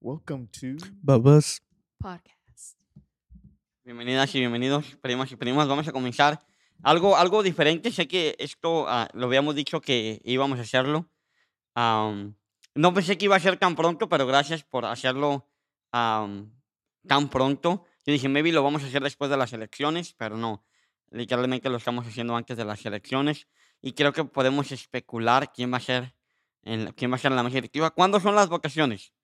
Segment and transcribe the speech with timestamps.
[0.00, 1.62] Welcome to Babas.
[1.98, 2.78] podcast.
[3.82, 5.66] Bienvenidas y bienvenidos, primas y primas.
[5.68, 6.44] Vamos a comenzar
[6.82, 7.90] algo, algo diferente.
[7.90, 11.10] Sé que esto ah, lo habíamos dicho que íbamos a hacerlo.
[11.74, 12.36] Am,
[12.74, 15.48] no pensé que iba a ser tan pronto, pero gracias por hacerlo
[15.92, 16.52] am,
[17.08, 17.84] tan pronto.
[18.04, 20.66] Yo dije, maybe lo vamos a hacer después de las elecciones, pero no.
[21.10, 23.48] Literalmente lo estamos haciendo antes de las elecciones.
[23.80, 26.14] Y creo que podemos especular quién va a ser,
[26.62, 27.90] en, quién va a ser la mesa directiva.
[27.90, 29.14] ¿Cuándo son las votaciones?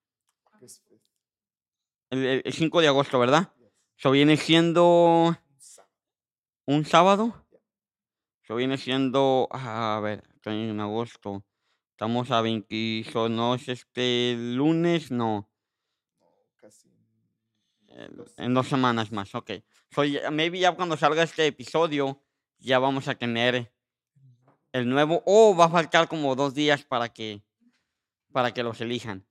[2.12, 3.54] El, el- el 5 de agosto, ¿verdad?
[3.98, 5.34] Eso viene siendo
[6.66, 7.46] un sábado.
[8.44, 11.43] Eso viene siendo, a ver, estoy en agosto.
[11.93, 15.48] Estamos a 20, so, no es este lunes, no.
[18.36, 19.50] En dos semanas más, ok.
[19.90, 22.22] So, ya- maybe ya cuando salga este episodio,
[22.58, 23.72] ya vamos a tener
[24.72, 27.43] el nuevo, o va a faltar como dos días para que,
[28.32, 29.26] para que los elijan.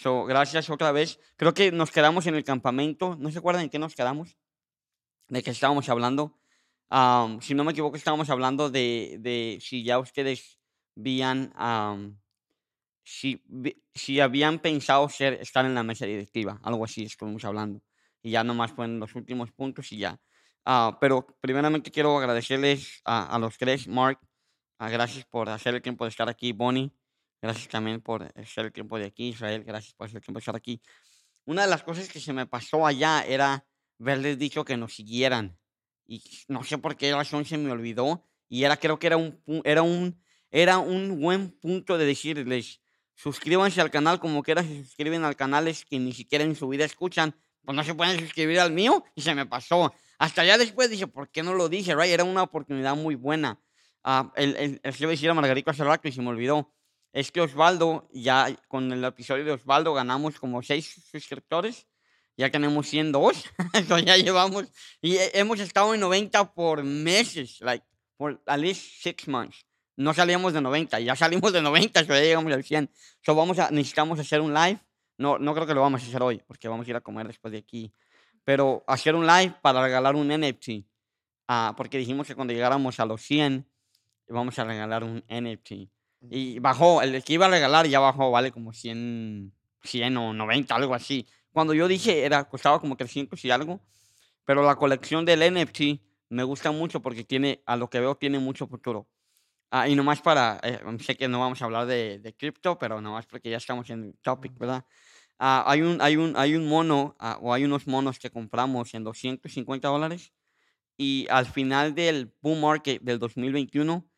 [0.00, 1.18] So, gracias otra vez.
[1.34, 3.16] Creo que nos quedamos en el campamento.
[3.18, 4.36] ¿No se acuerdan en qué nos quedamos?
[5.26, 6.38] ¿De qué estábamos hablando?
[6.88, 10.60] Am, si no me equivoco, estábamos hablando de, de si ya ustedes
[10.96, 12.16] habían, am,
[13.02, 13.42] si,
[13.92, 16.60] si habían pensado ser, estar en la mesa directiva.
[16.62, 17.82] Algo así estuvimos hablando.
[18.22, 20.20] Y ya nomás fueron los últimos puntos y ya.
[20.64, 24.20] Ah, pero primeramente quiero agradecerles a, a los tres, Mark.
[24.78, 26.92] ah, gracias por hacer el tiempo de estar aquí, Bonnie.
[27.40, 29.64] Gracias también por hacer el tiempo de aquí, Israel.
[29.64, 30.82] Gracias por hacer el tiempo de estar aquí.
[31.44, 33.64] Una de las cosas que se me pasó allá era
[33.98, 35.58] verles dicho que nos siguieran.
[36.06, 38.24] Y no sé por qué razón se me olvidó.
[38.48, 42.80] Y era, creo que era un, era un, era un buen punto de decirles,
[43.14, 46.66] suscríbanse al canal como quiera, se suscriben al canal es que ni siquiera en su
[46.68, 49.92] vida escuchan, pues no se pueden suscribir al mío y se me pasó.
[50.18, 51.94] Hasta ya después dije, ¿por qué no lo dije?
[51.94, 52.10] Right?
[52.10, 53.60] Era una oportunidad muy buena.
[54.02, 55.30] Ah, el, el, el- le iba a decir
[55.66, 56.72] hace rato y se me olvidó.
[57.12, 61.86] Es que Osvaldo, ya con el episodio de Osvaldo ganamos como seis suscriptores.
[62.36, 63.44] Ya tenemos 102.
[63.72, 64.66] Eso ya llevamos.
[65.00, 67.60] Y he- hemos estado en 90 por meses.
[67.60, 67.84] Like,
[68.16, 69.66] por at least six months.
[69.96, 71.00] No salíamos de 90.
[71.00, 72.00] Ya salimos de 90.
[72.04, 72.90] So ya llegamos al 100.
[73.24, 74.78] So vamos a, necesitamos hacer un live.
[75.16, 76.40] No, no creo que lo vamos a hacer hoy.
[76.46, 77.92] Porque vamos a ir a comer después de aquí.
[78.44, 80.86] Pero hacer un live para regalar un NFT.
[81.48, 83.66] Ah, porque dijimos que cuando llegáramos a los 100
[84.28, 85.90] vamos a regalar un NFT.
[86.20, 89.52] Y bajó, el que iba a regalar ya bajó, vale como 100,
[89.82, 91.26] 100 o 90, algo así.
[91.52, 93.80] Cuando yo dije, era, costaba como 300 y algo.
[94.44, 98.38] Pero la colección del NFT me gusta mucho porque tiene, a lo que veo, tiene
[98.38, 99.08] mucho futuro.
[99.70, 103.00] Ah, y nomás para, eh, sé que no vamos a hablar de, de cripto, pero
[103.00, 104.84] nomás porque ya estamos en el topic, ¿verdad?
[105.38, 108.94] Ah, hay, un, hay, un, hay un mono, ah, o hay unos monos que compramos
[108.94, 110.32] en 250 dólares.
[110.96, 114.08] Y al final del boom market del 2021,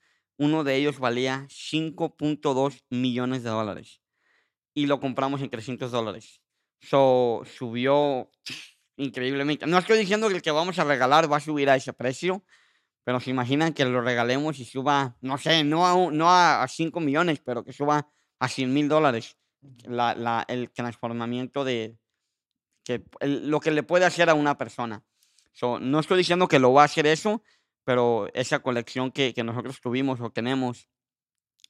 [0.41, 4.01] uno de ellos valía 5.2 millones de dólares.
[4.73, 6.41] Y lo compramos en 300 dólares.
[6.81, 8.31] So, subió
[8.97, 9.67] increíblemente.
[9.67, 12.43] No estoy diciendo que el que vamos a regalar va a subir a ese precio,
[13.05, 17.01] pero se imaginan que lo regalemos y suba, no sé, no a, no a, 5
[17.01, 18.09] millones, pero que suba
[18.39, 19.37] a 100 mil dólares.
[19.85, 21.99] La, la- el transformamiento de
[22.83, 25.05] que, el- lo que le puede hacer a una persona.
[25.53, 27.43] So, no estoy diciendo que lo va a hacer eso,
[27.85, 30.89] pero esa colección que, que nosotros tuvimos o tenemos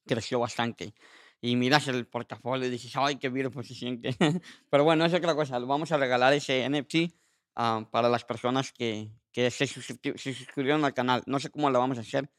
[0.06, 0.94] creció bastante.
[1.40, 4.14] Y miras el portafolio y dices, ay, qué beautiful se siente.
[4.70, 5.58] Pero bueno, es otra cosa.
[5.58, 7.14] Vamos a regalar ese NFT
[7.56, 11.22] ah, para las personas que, que se, se suscribieron al canal.
[11.26, 12.30] No sé cómo lo vamos a hacer,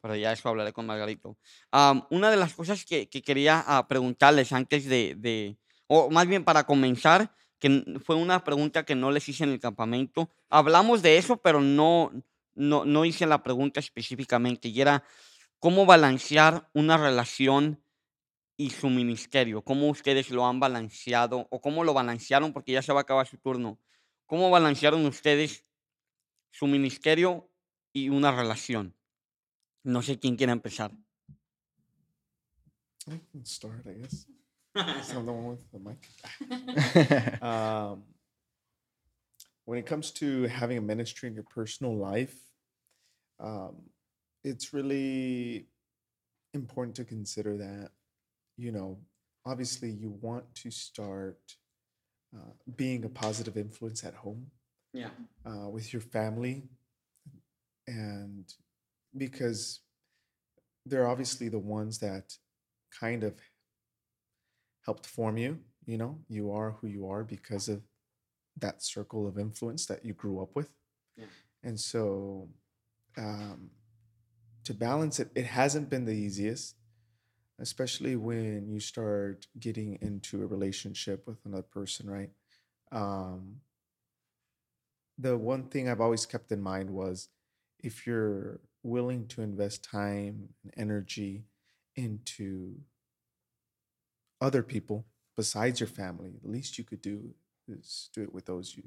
[0.00, 1.38] pero ya eso hablaré con Margarito.
[1.70, 6.26] Am, una de las cosas que, que quería ah, preguntarles antes de, de, o más
[6.26, 10.30] bien para comenzar, que fue una pregunta que no les hice en el campamento.
[10.48, 12.10] Hablamos de eso, pero no,
[12.54, 14.68] no, no hice la pregunta específicamente.
[14.68, 15.04] Y era,
[15.58, 17.82] ¿cómo balancear una relación
[18.56, 19.62] y su ministerio?
[19.62, 22.52] ¿Cómo ustedes lo han balanceado o cómo lo balancearon?
[22.52, 23.78] Porque ya se va a acabar su turno.
[24.26, 25.64] ¿Cómo balancearon ustedes
[26.50, 27.50] su ministerio
[27.92, 28.94] y una relación?
[29.82, 30.92] No sé quién quiere empezar.
[33.06, 34.26] I can start, I guess.
[35.02, 37.42] So I'm the one with the mic.
[37.42, 38.04] um,
[39.70, 42.34] when it comes to having a ministry in your personal life,
[43.38, 43.76] um,
[44.42, 45.68] it's really
[46.54, 47.90] important to consider that,
[48.56, 48.98] you know,
[49.46, 51.38] obviously you want to start
[52.36, 54.48] uh, being a positive influence at home
[54.92, 55.10] Yeah.
[55.46, 56.64] uh, with your family
[57.86, 58.52] and
[59.16, 59.82] because
[60.84, 62.32] they're obviously the ones that
[63.00, 63.34] kind of
[64.84, 67.82] helped form you you know you are who you are because of
[68.58, 70.72] that circle of influence that you grew up with
[71.16, 71.26] Yeah.
[71.62, 72.48] and so
[73.16, 73.70] um,
[74.64, 76.76] to balance it it hasn't been the easiest
[77.60, 82.30] especially when you start getting into a relationship with another person, right?
[82.90, 83.56] Um,
[85.18, 87.28] the one thing I've always kept in mind was
[87.78, 91.44] if you're willing to invest time and energy
[91.94, 92.76] into
[94.40, 95.04] other people
[95.36, 97.34] besides your family, the least you could do
[97.70, 98.82] is do it with those you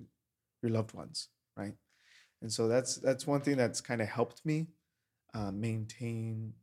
[0.61, 1.73] your loved ones, right?
[2.41, 4.67] And so that's that's one thing that's kind of helped me
[5.33, 6.53] uh, maintain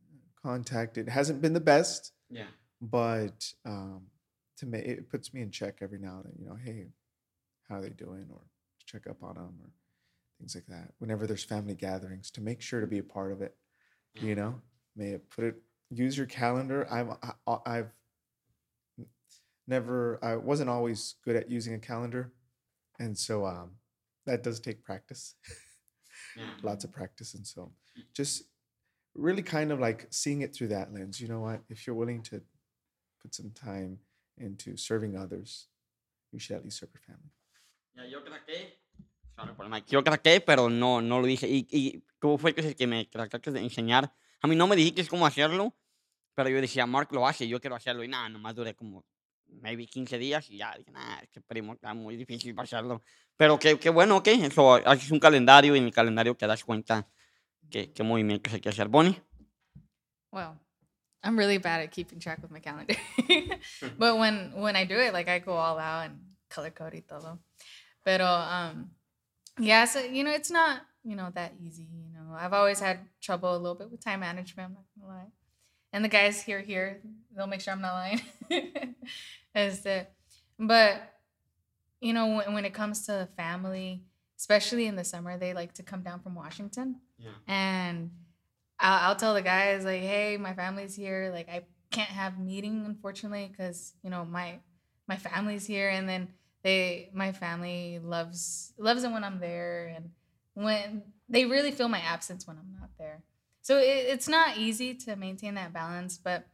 [0.43, 0.99] contact.
[0.99, 2.47] It hasn't been the best, Yeah.
[2.81, 4.03] but um,
[4.59, 6.33] to me, it puts me in check every now and then.
[6.39, 6.87] You know, hey,
[7.69, 8.41] how are they doing, or
[8.87, 9.71] check up on them, or
[10.39, 10.93] things like that.
[10.99, 13.55] Whenever there's family gatherings, to make sure to be a part of it.
[14.15, 14.61] You know,
[14.97, 15.55] may it put it.
[15.91, 16.87] Use your calendar.
[16.91, 17.11] I've
[17.47, 17.93] I, I've
[19.71, 20.19] never.
[20.23, 22.33] I wasn't always good at using a calendar,
[22.99, 23.71] and so um,
[24.27, 25.37] that does take practice.
[26.37, 26.45] Yeah.
[26.63, 27.73] Lots of practice, and so
[28.13, 28.43] just
[29.15, 31.21] really kind of like seeing it through that lens.
[31.21, 31.63] You know what?
[31.71, 32.43] If you're willing to
[33.23, 33.99] put some time
[34.37, 35.69] into serving others,
[36.33, 37.33] you should at least serve your family.
[37.97, 38.77] Ya, yo craqué.
[39.37, 39.87] Sorry por el mic.
[39.87, 41.49] Yo craqué, pero no, no lo dije.
[41.49, 44.13] Y, y tú fue que, que me trataste de enseñar.
[44.43, 45.75] A mí no me dijiste cómo hacerlo,
[46.35, 48.03] pero yo decía, Mark lo hace, yo quiero hacerlo.
[48.03, 49.05] Y nada, nomás duré como
[49.61, 53.03] maybe 15 días y ya dije, nada, este primo está muy difícil para hacerlo.
[53.37, 54.29] Pero qué, qué bueno, ok.
[54.29, 57.09] Eso, haces un calendario y en el calendario te das cuenta
[57.71, 58.89] qué, qué movimientos hay que hacer.
[58.89, 59.21] Bonnie.
[60.33, 60.59] Well,
[61.23, 62.95] I'm really bad at keeping track with my calendar.
[63.99, 66.19] but when when I do it, like I go all out and
[66.49, 67.39] color code y todo.
[68.05, 68.91] Pero um
[69.59, 72.35] yeah, so you know, it's not, you know, that easy, you know.
[72.35, 75.31] I've always had trouble a little bit with time management, I'm not gonna lie.
[75.93, 77.03] And the guys here here,
[77.37, 78.21] they'll make sure I'm not lying.
[79.55, 80.13] Is that
[80.59, 81.03] but
[82.01, 84.03] you know, when, when it comes to family,
[84.39, 87.31] especially in the summer, they like to come down from Washington Yeah.
[87.47, 88.11] and
[88.79, 91.31] I'll, I'll tell the guys like, "Hey, my family's here.
[91.33, 94.61] Like, I can't have meeting unfortunately because you know my
[95.07, 96.29] my family's here, and then
[96.63, 100.11] they my family loves loves it when I'm there, and
[100.55, 103.23] when they really feel my absence when I'm not there.
[103.63, 106.47] So it, it's not easy to maintain that balance, but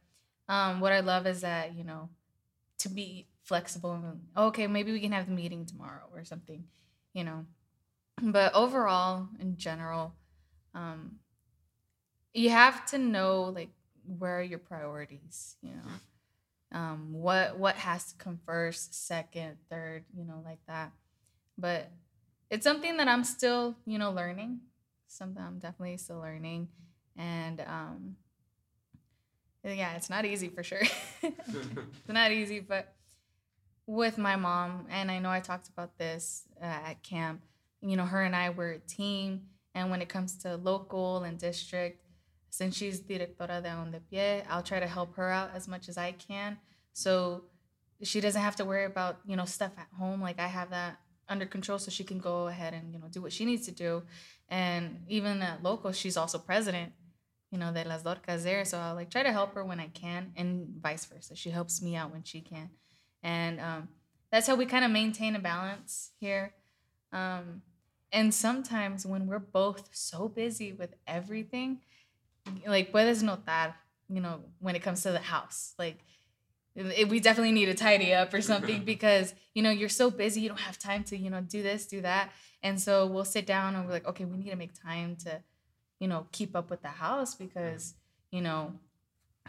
[0.49, 2.09] um, what I love is that you know
[2.79, 6.65] to be flexible and okay, maybe we can have the meeting tomorrow or something,
[7.13, 7.45] you know.
[8.21, 10.13] But overall, in general,
[10.73, 11.19] um,
[12.33, 13.69] you have to know like
[14.05, 16.77] where are your priorities you know.
[16.77, 20.91] Um what what has to come first second third you know like that.
[21.57, 21.89] But
[22.49, 24.59] it's something that i'm still you know learning.
[25.07, 26.67] Something i'm definitely still learning.
[27.17, 28.15] And um
[29.75, 30.81] yeah it's not easy for sure
[31.23, 32.93] it's not easy but
[33.85, 37.41] with my mom and i know i talked about this uh, at camp
[37.81, 39.41] you know her and i were a team
[39.73, 42.07] and when it comes to local and district
[42.49, 45.89] since she's directora de Aún de Pie, I'll try to help her out as much
[45.89, 46.57] as I can.
[46.93, 47.43] So
[48.01, 50.21] she doesn't have to worry about, you know, stuff at home.
[50.21, 50.99] Like I have that
[51.29, 53.71] under control so she can go ahead and, you know, do what she needs to
[53.71, 54.03] do.
[54.49, 56.93] And even at local, she's also president,
[57.51, 58.65] you know, de las Dorcas there.
[58.65, 61.35] So I'll like try to help her when I can and vice versa.
[61.35, 62.69] She helps me out when she can.
[63.23, 63.87] And um,
[64.31, 66.53] that's how we kind of maintain a balance here.
[67.11, 67.61] Um,
[68.11, 71.79] and sometimes when we're both so busy with everything,
[72.65, 73.73] like puedes notar,
[74.09, 75.99] you know, when it comes to the house, like
[76.75, 80.41] it, we definitely need to tidy up or something because you know you're so busy,
[80.41, 82.31] you don't have time to you know do this, do that,
[82.63, 85.41] and so we'll sit down and we're like, okay, we need to make time to,
[85.99, 88.37] you know, keep up with the house because mm-hmm.
[88.37, 88.73] you know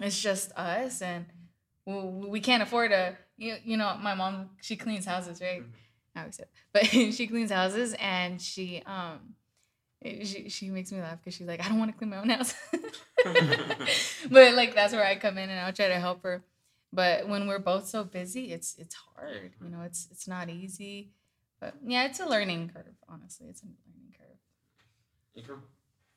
[0.01, 1.27] it's just us and
[1.85, 3.17] we, can't afford to.
[3.37, 5.63] You, you know, my mom she cleans houses, right?
[5.63, 6.17] Mm-hmm.
[6.17, 9.35] I always said, but she cleans houses and she um
[10.05, 12.29] she she makes me laugh because she's like, I don't want to clean my own
[12.29, 12.55] house.
[14.31, 16.43] but like that's where I come in and I'll try to help her.
[16.93, 19.53] But when we're both so busy, it's it's hard.
[19.61, 19.79] You mm-hmm.
[19.79, 21.11] know, it's it's not easy.
[21.61, 22.95] But yeah, it's a learning curve.
[23.09, 24.15] Honestly, it's a learning
[25.47, 25.59] curve.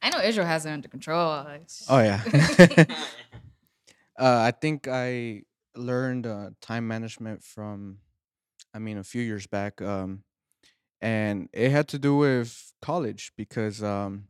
[0.01, 1.45] I know Israel has it under control.
[1.89, 2.23] Oh yeah.
[4.19, 5.43] uh, I think I
[5.75, 7.97] learned uh, time management from,
[8.73, 10.23] I mean, a few years back, um,
[10.99, 14.25] and it had to do with college because um,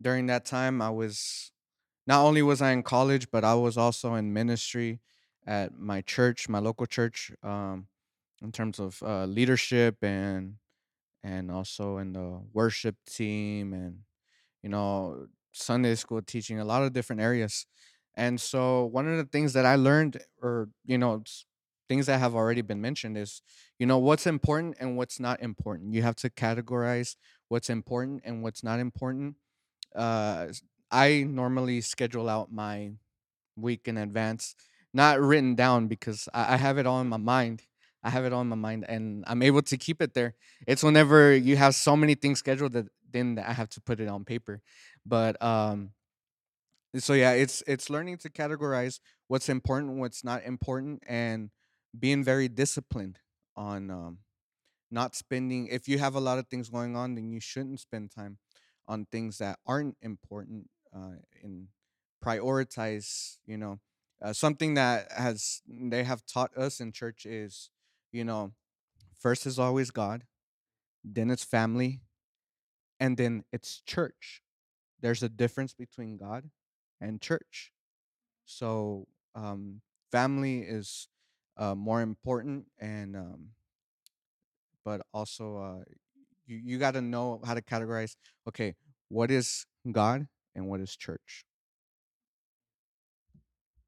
[0.00, 1.52] during that time I was,
[2.06, 5.00] not only was I in college, but I was also in ministry
[5.46, 7.86] at my church, my local church, um,
[8.42, 10.56] in terms of uh, leadership and
[11.24, 13.98] and also in the worship team and
[14.66, 17.66] you know Sunday school teaching, a lot of different areas.
[18.16, 21.22] And so one of the things that I learned, or you know,
[21.88, 23.42] things that have already been mentioned, is
[23.78, 25.94] you know what's important and what's not important.
[25.94, 27.14] You have to categorize
[27.48, 29.36] what's important and what's not important.
[29.94, 30.48] Uh,
[30.90, 32.92] I normally schedule out my
[33.56, 34.54] week in advance.
[34.94, 37.62] not written down because I, I have it all in my mind.
[38.02, 40.34] I have it all in my mind, and I'm able to keep it there.
[40.66, 44.00] It's whenever you have so many things scheduled that then that I have to put
[44.00, 44.60] it on paper.
[45.04, 45.92] But um,
[46.96, 51.50] so yeah, it's it's learning to categorize what's important, what's not important, and
[51.98, 53.18] being very disciplined
[53.56, 54.18] on um,
[54.90, 55.68] not spending.
[55.68, 58.38] If you have a lot of things going on, then you shouldn't spend time
[58.86, 60.70] on things that aren't important.
[60.94, 61.68] Uh, and
[62.24, 63.78] prioritize, you know,
[64.22, 67.70] uh, something that has they have taught us in church is,
[68.12, 68.52] you know,
[69.18, 70.24] first is always God,
[71.04, 72.00] then it's family,
[73.00, 74.42] and then it's church.
[75.00, 76.50] There's a difference between God
[77.00, 77.72] and church.
[78.44, 81.08] So um, family is
[81.56, 83.50] uh, more important, and um,
[84.84, 85.84] but also uh,
[86.46, 88.16] you you got to know how to categorize.
[88.48, 88.74] Okay,
[89.08, 91.44] what is God and what is church?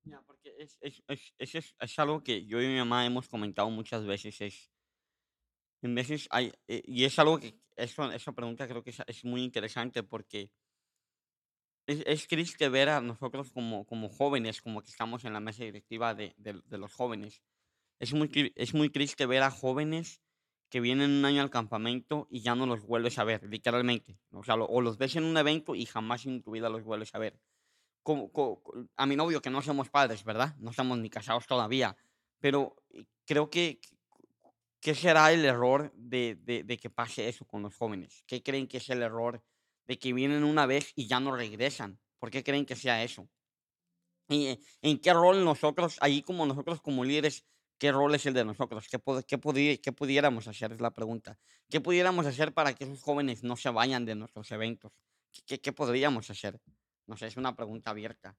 [0.05, 1.03] Ya, porque es, es,
[1.39, 4.41] es- es algo que yo y mi mamá hemos comentado muchas veces.
[4.41, 4.71] Es,
[5.83, 9.25] en veces hay, eh, y es algo que, eso, esa pregunta creo que es, es
[9.25, 10.53] muy interesante porque
[11.87, 15.65] es, es triste ver a nosotros como, como jóvenes, como que estamos en la mesa
[15.65, 17.43] directiva de, de- de los jóvenes.
[18.01, 20.23] Es muy, es muy triste ver a jóvenes
[20.71, 24.21] que vienen un año al campamento y ya no los vuelves a ver, literalmente.
[24.33, 26.85] O sea, lo- o los ves en un evento y jamás en tu vida los
[26.85, 27.41] vuelves a ver
[28.03, 30.57] como, co- co- a mi novio, que no somos padres, ¿verdad?
[30.59, 31.97] No estamos ni casados todavía,
[32.41, 33.81] pero eh, creo que,
[34.81, 36.39] ¿qué será el error de,
[36.81, 38.23] que pase eso con los jóvenes?
[38.27, 39.43] ¿Qué creen que es el error
[39.87, 42.01] de que vienen una vez y ya no regresan?
[42.19, 43.29] ¿Por qué creen que sea eso?
[44.29, 47.45] ¿Y eh, en qué rol nosotros, ahí como nosotros como líderes,
[47.79, 48.89] qué rol es el de nosotros?
[48.91, 50.73] ¿Qué, qué, podri- qué pudiéramos hacer?
[50.73, 51.39] Es la pregunta.
[51.71, 54.93] ¿Qué pudiéramos hacer para que esos jóvenes no se vayan de nuestros eventos?
[55.33, 56.61] ¿Qué, qué- qué podríamos hacer?
[57.07, 58.37] No sé, es una pregunta abierta.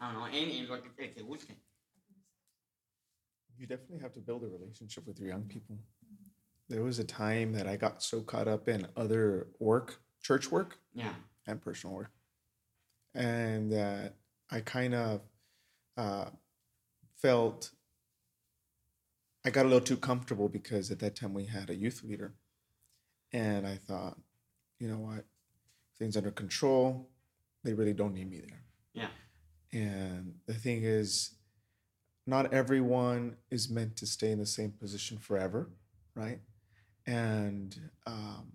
[0.00, 0.26] En lo
[0.80, 1.56] que, el que.
[3.58, 5.78] You definitely have to build a relationship with your young people.
[6.68, 10.78] There was a time that I got so caught up in other work, church work,
[10.94, 11.14] Yeah.
[11.46, 12.12] and personal work,
[13.14, 14.14] and that
[14.50, 15.22] I kind of
[15.96, 16.26] uh,
[17.16, 17.70] felt
[19.44, 22.34] I got a little too comfortable because at that time we had a youth leader,
[23.32, 24.18] and I thought,
[24.78, 25.24] you know what,
[25.98, 27.08] things under control.
[27.64, 28.62] They really don't need me there.
[28.92, 29.08] Yeah.
[29.72, 31.32] And the thing is,
[32.26, 35.70] not everyone is meant to stay in the same position forever,
[36.14, 36.40] right?
[37.06, 37.74] And
[38.06, 38.52] um,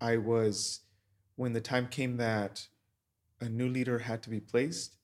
[0.00, 0.80] I was,
[1.36, 2.66] when the time came that
[3.40, 4.96] a new leader had to be placed,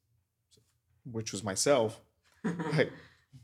[1.10, 2.00] which was myself,
[2.44, 2.90] I,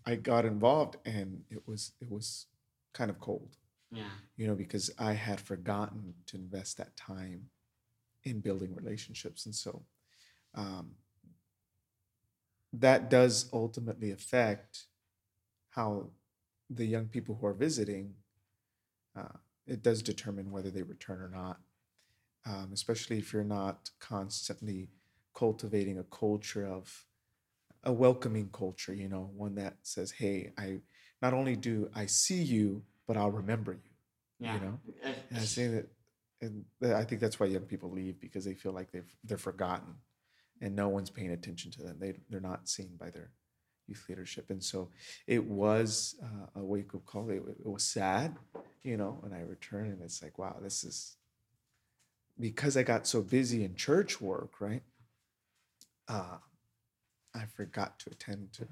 [0.04, 2.47] I got involved, and it was it was
[2.93, 3.57] kind of cold,
[3.90, 4.04] yeah.
[4.37, 7.47] you know, because I had forgotten to invest that time
[8.25, 9.83] in building relationships, and so
[10.54, 10.92] um,
[12.73, 14.87] that does ultimately affect
[15.70, 16.08] how
[16.70, 18.14] the young people who are visiting.
[19.16, 21.61] Uh, it does determine whether they return or not,
[22.46, 24.88] um, especially if you're not constantly
[25.34, 27.04] cultivating a culture of
[27.84, 28.94] a welcoming culture.
[28.94, 30.80] You know, one that says, "Hey, I
[31.23, 33.94] not only do I see you, but I'll remember you."
[34.40, 34.54] yeah.
[34.54, 34.80] You know?
[35.30, 35.88] And I say that,
[36.40, 39.94] and I think that's why young people leave because they feel like they've they're forgotten,
[40.64, 41.99] and no one's paying attention to them.
[42.00, 43.30] They they're not seen by their
[43.87, 44.88] youth leadership, and so
[45.26, 47.28] it was uh, a wake up call.
[47.28, 48.35] It, it was sad,
[48.83, 49.21] you know.
[49.25, 51.16] And I returned, and it's like, wow, this is
[52.40, 54.83] because I got so busy in church work, right?
[56.09, 56.38] Uh,
[57.35, 58.66] I forgot to attend to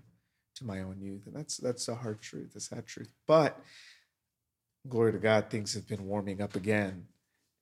[0.55, 3.61] to my own youth, and that's that's a hard truth, a sad truth, but
[4.89, 7.05] glory to God, things have been warming up again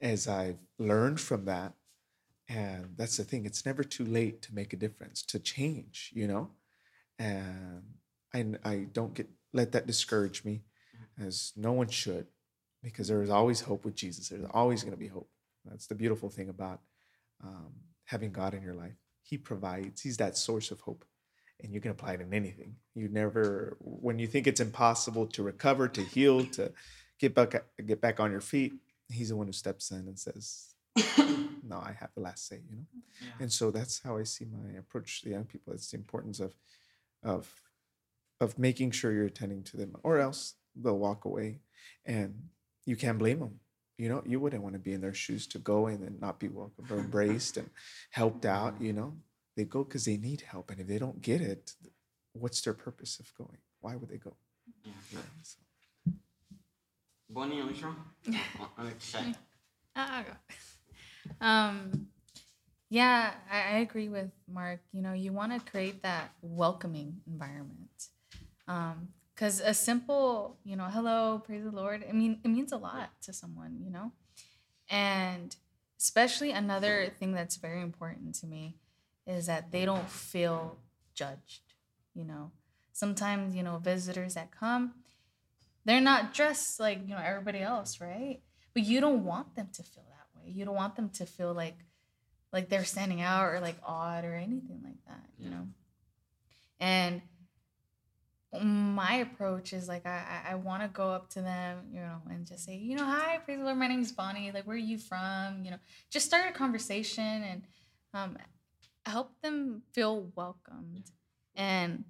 [0.01, 1.75] as I've learned from that.
[2.51, 6.27] And that's the thing, it's never too late to make a difference, to change, you
[6.27, 6.51] know?
[7.19, 7.85] And
[8.35, 10.63] I, I don't get let that discourage me,
[11.21, 12.27] as no one should,
[12.83, 14.29] because there is always hope with Jesus.
[14.29, 15.31] There's always going to be hope.
[15.65, 16.81] That's the beautiful thing about
[17.43, 17.73] um,
[18.05, 18.97] having God in your life.
[19.23, 21.05] He provides, He's that source of hope
[21.63, 22.77] and you can apply it in anything.
[22.95, 26.73] You never, when you think it's impossible to recover, to heal, to
[27.19, 27.55] get back,
[27.85, 28.73] get back on your feet,
[29.09, 30.70] he's the one who steps in and says,
[31.63, 32.85] "No, I have the last say." You know,
[33.21, 33.33] yeah.
[33.41, 35.73] and so that's how I see my approach to the young people.
[35.73, 36.55] It's the importance of,
[37.23, 37.53] of,
[38.41, 41.61] of making sure you're attending to them, or else they'll walk away,
[42.05, 42.49] and
[42.87, 43.61] you can't blame them.
[43.99, 46.41] You know, you wouldn't want to be in their shoes to go in and not
[46.41, 47.69] be welcomed or embraced and
[48.11, 48.81] helped out.
[48.81, 49.15] You know,
[49.57, 51.75] they go because they need help, and if they don't get it,
[52.33, 53.59] what's their purpose of going?
[53.81, 54.37] Why would they go?
[54.85, 54.93] yeah.
[55.11, 55.59] You know, so-
[57.29, 57.95] Bonnie, Oisho?
[58.61, 59.35] Oh, Alexei.
[61.41, 62.09] Um,
[62.89, 64.81] yeah, I, I agree with Mark.
[64.93, 68.09] You know, you want to create that welcoming environment.
[68.67, 72.77] Um, because a simple, you know, hello, praise the Lord, I mean, it means a
[72.77, 74.13] lot to someone, you know?
[74.91, 75.57] And
[75.99, 78.77] especially another thing that's very important to me
[79.27, 80.77] is that they don't feel
[81.15, 81.73] judged,
[82.13, 82.51] you know?
[82.93, 84.93] Sometimes, you know, visitors that come,
[85.87, 88.41] they're not dressed like, you know, everybody else, right?
[88.75, 90.10] But you don't want them to feel.
[90.47, 91.77] You don't want them to feel like
[92.53, 95.69] like they're standing out or like odd or anything like that, you know?
[96.81, 97.23] And
[98.63, 102.47] my approach is like I I want to go up to them, you know, and
[102.47, 104.51] just say, you know, hi, praise the Lord, my name's Bonnie.
[104.51, 105.63] Like, where are you from?
[105.65, 105.79] You know,
[106.11, 107.63] just start a conversation and
[108.13, 108.37] um,
[109.07, 111.11] help them feel welcomed,
[111.55, 112.05] and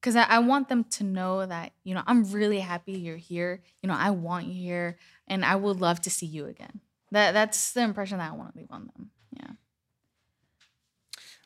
[0.00, 3.62] because I, I want them to know that you know I'm really happy you're here.
[3.82, 6.80] You know, I want you here, and I would love to see you again.
[7.12, 9.10] That that's the impression that I want to leave on them.
[9.32, 9.52] Yeah.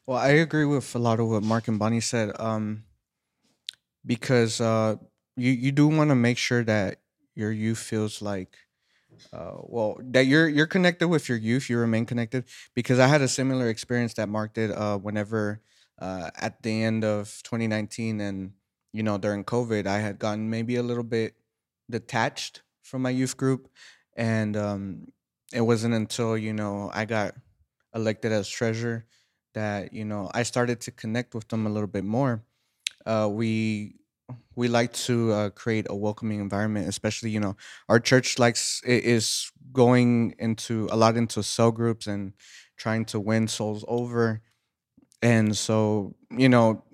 [0.07, 2.33] Well, I agree with a lot of what Mark and Bonnie said.
[2.41, 2.85] Um,
[4.05, 4.97] because uh,
[5.37, 7.01] you you do want to make sure that
[7.35, 8.57] your youth feels like,
[9.33, 11.69] uh, well, that you're you're connected with your youth.
[11.69, 12.45] You remain connected.
[12.75, 14.71] Because I had a similar experience that Mark did.
[14.71, 15.61] Uh, whenever
[15.99, 18.53] uh, at the end of 2019 and
[18.93, 21.35] you know during COVID, I had gotten maybe a little bit
[21.89, 23.69] detached from my youth group,
[24.17, 25.13] and um,
[25.53, 27.35] it wasn't until you know I got
[27.95, 29.07] elected as treasurer
[29.55, 32.43] that you know I started to connect with them a little bit more.
[33.07, 33.97] Uh, we
[34.57, 37.57] we like to uh, create a welcoming environment, especially you know
[37.89, 42.33] our church likes is going into a lot into cell groups and
[42.77, 44.43] trying to win souls over,
[45.23, 46.85] and so you know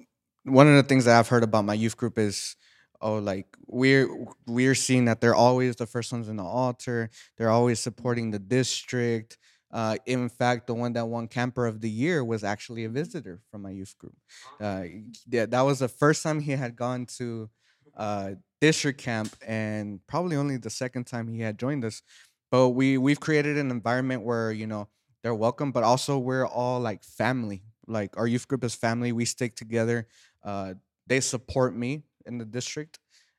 [0.45, 2.57] one of the things that I've heard about my youth group is
[3.01, 4.09] oh like we're
[4.47, 7.11] we're seeing that they're always the first ones in the altar.
[7.37, 9.39] They're always supporting the district.
[9.73, 13.41] Uh, in fact the one that won camper of the year was actually a visitor
[13.51, 14.15] from my youth group.
[14.61, 14.85] Uh,
[15.29, 17.51] yeah, that was the first time he had gone to
[17.97, 18.31] uh,
[18.61, 22.03] district camp and probably only the second time he had joined us.
[22.51, 24.89] But we we've created an environment where you know
[25.23, 27.63] they're welcome but also we're all like family.
[27.89, 29.13] Like our youth group is family.
[29.13, 30.07] We stick together.
[30.43, 30.75] Uh,
[31.07, 32.99] they support me in the district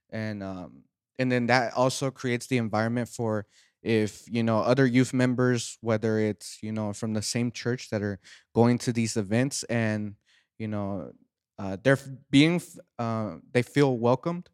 [0.09, 0.83] and um,
[1.19, 3.45] and then that also creates the environment for
[3.81, 8.01] if you know other youth members whether it's you know from the same church that
[8.01, 8.19] are
[8.53, 10.15] going to these events and
[10.57, 11.11] you know
[11.59, 12.61] uh, they're being
[12.99, 14.49] uh, they feel welcomed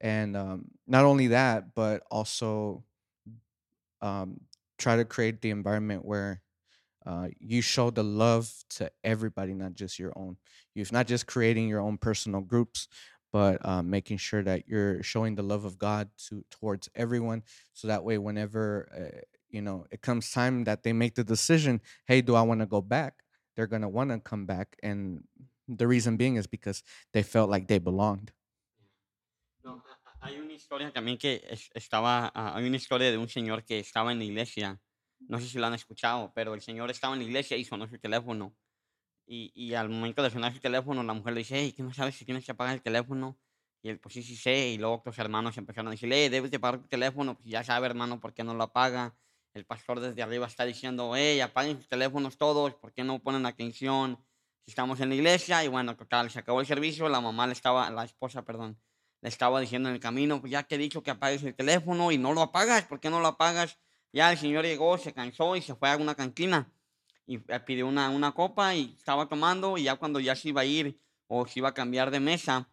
[0.00, 2.84] and um, not only that but also
[4.02, 4.40] um,
[4.78, 6.42] try to create the environment where
[7.06, 10.36] uh, you show the love to everybody, not just your own.
[10.74, 12.88] Youth, not just creating your own personal groups,
[13.34, 17.42] but uh, making sure that you're showing the love of God to towards everyone.
[17.72, 19.20] So that way, whenever uh,
[19.50, 22.66] you know it comes time that they make the decision, hey, do I want to
[22.66, 23.24] go back?
[23.56, 25.24] They're gonna want to come back, and
[25.66, 28.30] the reason being is because they felt like they belonged.
[29.64, 29.82] No,
[30.22, 31.42] hay una historia también que
[31.74, 34.78] estaba, ah, hay una historia de un señor que estaba en la iglesia,
[35.28, 37.88] no sé si lo han escuchado, pero el señor estaba en la iglesia y sonó
[37.88, 38.54] su teléfono.
[39.26, 41.92] Y, y al momento de sonar su teléfono, la mujer le dice, hey, ¿qué no
[41.92, 43.38] sabes si tienes que apagar el teléfono?
[43.82, 44.68] Y él, pues sí, sí sé.
[44.68, 47.36] Y luego otros hermanos empezaron a decirle, hey, debes de apagar tu teléfono.
[47.36, 49.14] Pues ya sabe, hermano, ¿por qué no lo apaga?
[49.52, 53.46] El pastor desde arriba está diciendo, hey, apaguen sus teléfonos todos, ¿por qué no ponen
[53.46, 54.18] atención?
[54.64, 55.64] Si estamos en la iglesia.
[55.64, 58.78] Y bueno, total, se acabó el servicio, la mamá le estaba, la esposa, perdón,
[59.20, 62.10] le estaba diciendo en el camino, pues ya te he dicho que apagues el teléfono
[62.10, 63.78] y no lo apagas, ¿por qué no lo apagas?
[64.12, 66.70] Ya el señor llegó, se cansó y se fue a una cantina
[67.26, 70.62] y eh, pidió una, una copa y estaba tomando y ya cuando ya se iba
[70.62, 72.68] a ir o se iba a cambiar de mesa,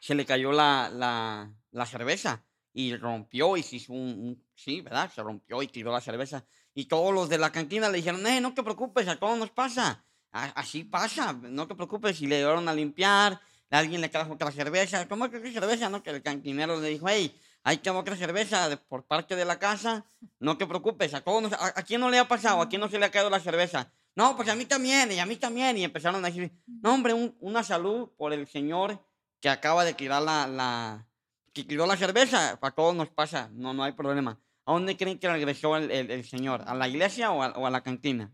[0.00, 4.80] se le cayó la, la, la cerveza y rompió y se hizo un, un- sí,
[4.80, 5.10] ¿verdad?
[5.12, 6.44] Se rompió y tiró la cerveza.
[6.74, 9.50] Y todos los de la cantina le dijeron, eh, no te preocupes, a todos nos
[9.50, 10.04] pasa.
[10.30, 12.20] A- Así pasa, no te preocupes.
[12.22, 13.40] Y le dieron a limpiar,
[13.70, 15.08] alguien le trajo otra cerveza.
[15.08, 15.88] ¿Cómo que qué cerveza?
[15.88, 19.58] No, que el cantinero le dijo, hey, hay que otra cerveza por parte de la
[19.58, 20.04] casa.
[20.38, 22.60] No te preocupes, a todos nos- a, ¿a quién no le ha pasado?
[22.62, 23.92] ¿A quién no se le ha caído la cerveza?
[24.16, 25.76] No, pues a mí también, y a mí también.
[25.78, 29.04] Y empezaron a decir, no, hombre, un- una salud por el señor
[29.40, 31.06] que acaba de tirar la, la,
[31.52, 32.58] que tiró la cerveza.
[32.60, 34.40] A todos nos pasa, no, no hay problema.
[34.64, 36.62] ¿A dónde creen que regresó el, el- el señor?
[36.66, 38.32] ¿A la iglesia o a, o a la cantina?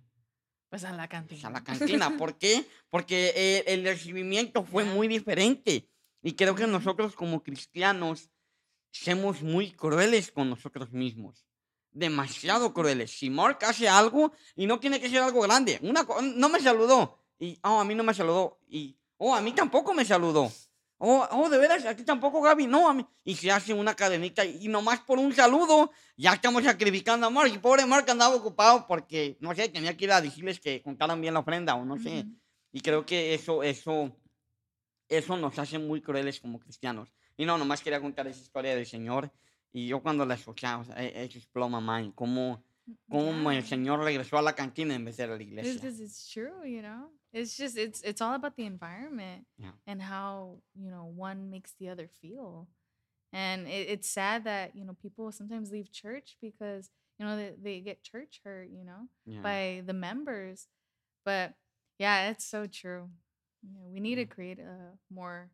[0.70, 1.48] Pues a la Pues cantina.
[1.48, 2.16] a la cantina.
[2.16, 2.64] ¿Por qué?
[2.90, 5.88] Porque el recibimiento fue muy diferente.
[6.22, 8.30] Y creo que nosotros como cristianos
[8.94, 11.44] somos muy crueles con nosotros mismos.
[11.90, 13.10] Demasiado crueles.
[13.10, 17.18] Si Mark hace algo, y no tiene que ser algo grande, una, no me saludó,
[17.38, 20.50] y oh, a mí no me saludó, y oh, a mí tampoco me saludó.
[20.98, 22.66] Oh, oh, de veras, aquí tampoco, Gaby.
[22.66, 23.04] No, a mí.
[23.24, 27.50] Y se hace una cadenita y nomás por un saludo ya estamos sacrificando a Mark.
[27.52, 31.20] Y pobre Mark andaba ocupado porque, no sé, tenía que ir a decirles que contaran
[31.20, 32.24] bien la ofrenda o no sé.
[32.72, 34.16] Y creo que eso, eso,
[35.08, 37.12] eso nos hace muy crueles como cristianos.
[37.36, 39.30] Y no, nomás quería contar esa historia del Señor.
[39.72, 42.00] Y yo cuando la escuchaba, o sea, eso explotó mamá.
[42.02, 42.62] Y cómo,
[43.08, 45.74] cómo el Señor regresó a la cantina en vez de a la iglesia.
[45.74, 47.10] because it's true, you know.
[47.32, 49.72] It's just it's it's all about the environment Yeah.
[49.88, 52.68] and how you know one makes the other feel,
[53.32, 57.54] and it, it's sad that you know people sometimes leave church because you know they,
[57.60, 59.40] they get church hurt, you know, Yeah.
[59.42, 60.68] by the members.
[61.24, 61.54] But
[61.98, 63.08] yeah, it's so true.
[63.64, 65.50] Yeah, we need to create a more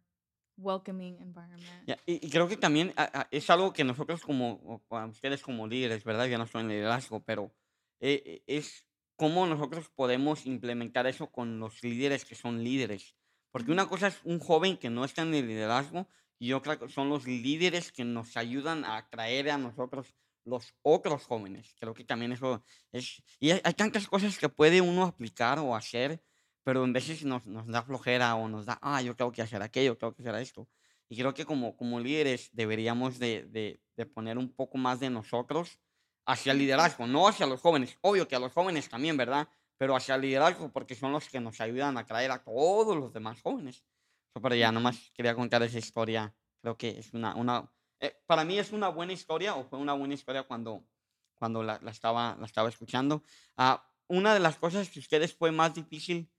[0.61, 1.87] welcoming environment.
[1.87, 5.42] Ya, Y, y creo que también a- a- es algo que nosotros como, a ustedes
[5.42, 6.27] como líderes, ¿verdad?
[6.27, 7.53] Ya no soy en liderazgo, pero
[8.01, 13.16] eh, eh, es cómo nosotros podemos implementar eso con los líderes que son líderes.
[13.53, 16.07] Porque una cosa es un joven que no está en el liderazgo
[16.38, 20.14] y otra son los líderes que nos ayudan a atraer a nosotros
[20.46, 21.75] los otros jóvenes.
[21.79, 23.23] Creo que también eso es...
[23.40, 26.23] Y hay, hay tantas cosas que puede uno aplicar o hacer,
[26.64, 29.62] pero en veces nos, nos da flojera o nos da, ah, yo tengo que hacer
[29.62, 30.68] aquello, tengo que hacer esto.
[31.09, 35.11] Y creo que como, como líderes deberíamos de, de- de poner un poco más de
[35.11, 35.79] nosotros
[36.27, 37.99] hacia el liderazgo, no hacia los jóvenes.
[38.03, 39.49] Obvio que a los jóvenes también, ¿verdad?
[39.79, 43.12] Pero hacia el liderazgo porque son los que nos ayudan a atraer a todos los
[43.12, 43.85] demás jóvenes.
[44.33, 46.35] So, Pero ya, nomás quería contar esa historia.
[46.62, 49.94] Creo que es una, una eh, para mí es una buena historia o fue una
[49.94, 50.87] buena historia cuando,
[51.35, 53.23] cuando la, la estaba, la estaba escuchando.
[53.57, 56.31] Ah, una de las cosas que ustedes fue más difícil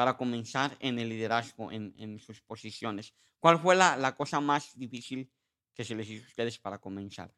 [0.00, 3.12] para comenzar en el liderazgo, en, en sus posiciones.
[3.38, 5.30] ¿Cuál fue la, la cosa más difícil
[5.74, 7.30] que se les hizo a ustedes para comenzar?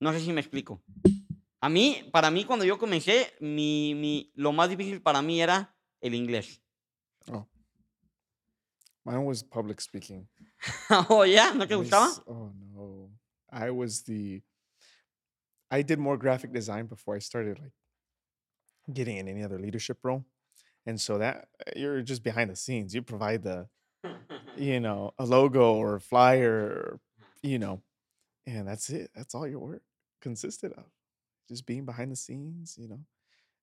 [0.00, 0.82] No sé si me explico.
[1.60, 5.72] A mí, para mí, cuando yo comencé, mi, mi, lo más difícil para mí era
[6.00, 6.60] el inglés.
[7.30, 7.46] Oh.
[9.04, 10.28] Mine was public speaking.
[11.08, 11.54] oh, ¿ya?
[11.54, 12.08] ¿No te gustaba?
[12.26, 13.08] oh no.
[13.52, 14.42] I was the
[15.70, 17.72] I did more graphic design before I started like
[18.92, 20.26] getting in any other leadership role.
[20.86, 22.94] And so that uh, you're just behind the scenes.
[22.94, 23.68] You provide the
[24.56, 27.00] you know, a logo or a flyer,
[27.42, 27.82] you know,
[28.46, 29.10] and that's it.
[29.14, 29.82] That's all your work
[30.20, 30.84] consisted of.
[31.48, 33.00] Just being behind the scenes, you know.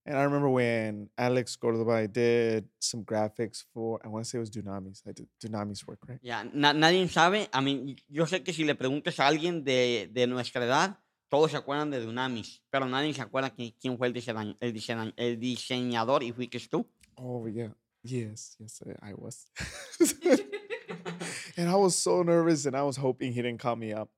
[0.05, 4.41] And I remember when Alex Cordoba did some graphics for, I want to say it
[4.41, 5.01] was Dunamis.
[5.07, 6.19] I did Dunamis work, right?
[6.21, 7.47] yeah na- nadie sabe.
[7.53, 10.97] A mí, yo sé que si le preguntas a alguien de, de nuestra edad,
[11.29, 14.73] todos se acuerdan de Dunamis, pero nadie se acuerda qui- quién fue el, diseña- el,
[14.73, 16.85] diseña- el diseñador y fuiste tú.
[17.17, 17.69] Oh yeah,
[18.03, 19.45] yes, yes, I I was.
[21.57, 24.09] and I was so nervous, and I was hoping he didn't call me up.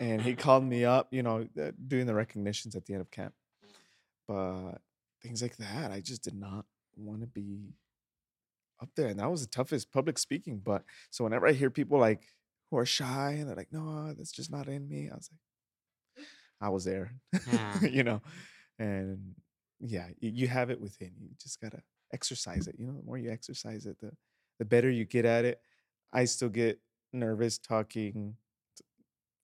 [0.00, 3.10] And he called me up, you know, uh, doing the recognitions at the end of
[3.10, 3.34] camp.
[4.26, 4.78] But
[5.22, 6.64] things like that, I just did not
[6.96, 7.74] want to be
[8.80, 10.60] up there, and that was the toughest public speaking.
[10.64, 12.22] But so whenever I hear people like
[12.70, 16.26] who are shy and they're like, "No, that's just not in me," I was like,
[16.60, 17.12] I was there,
[17.52, 17.80] Yeah.
[17.90, 18.22] you know,
[18.78, 19.34] and
[19.80, 21.28] yeah, you have it within you.
[21.28, 22.76] You just gotta exercise it.
[22.78, 24.10] You know, the more you exercise it, the
[24.58, 25.60] the better you get at it.
[26.12, 26.78] I still get
[27.12, 28.36] nervous talking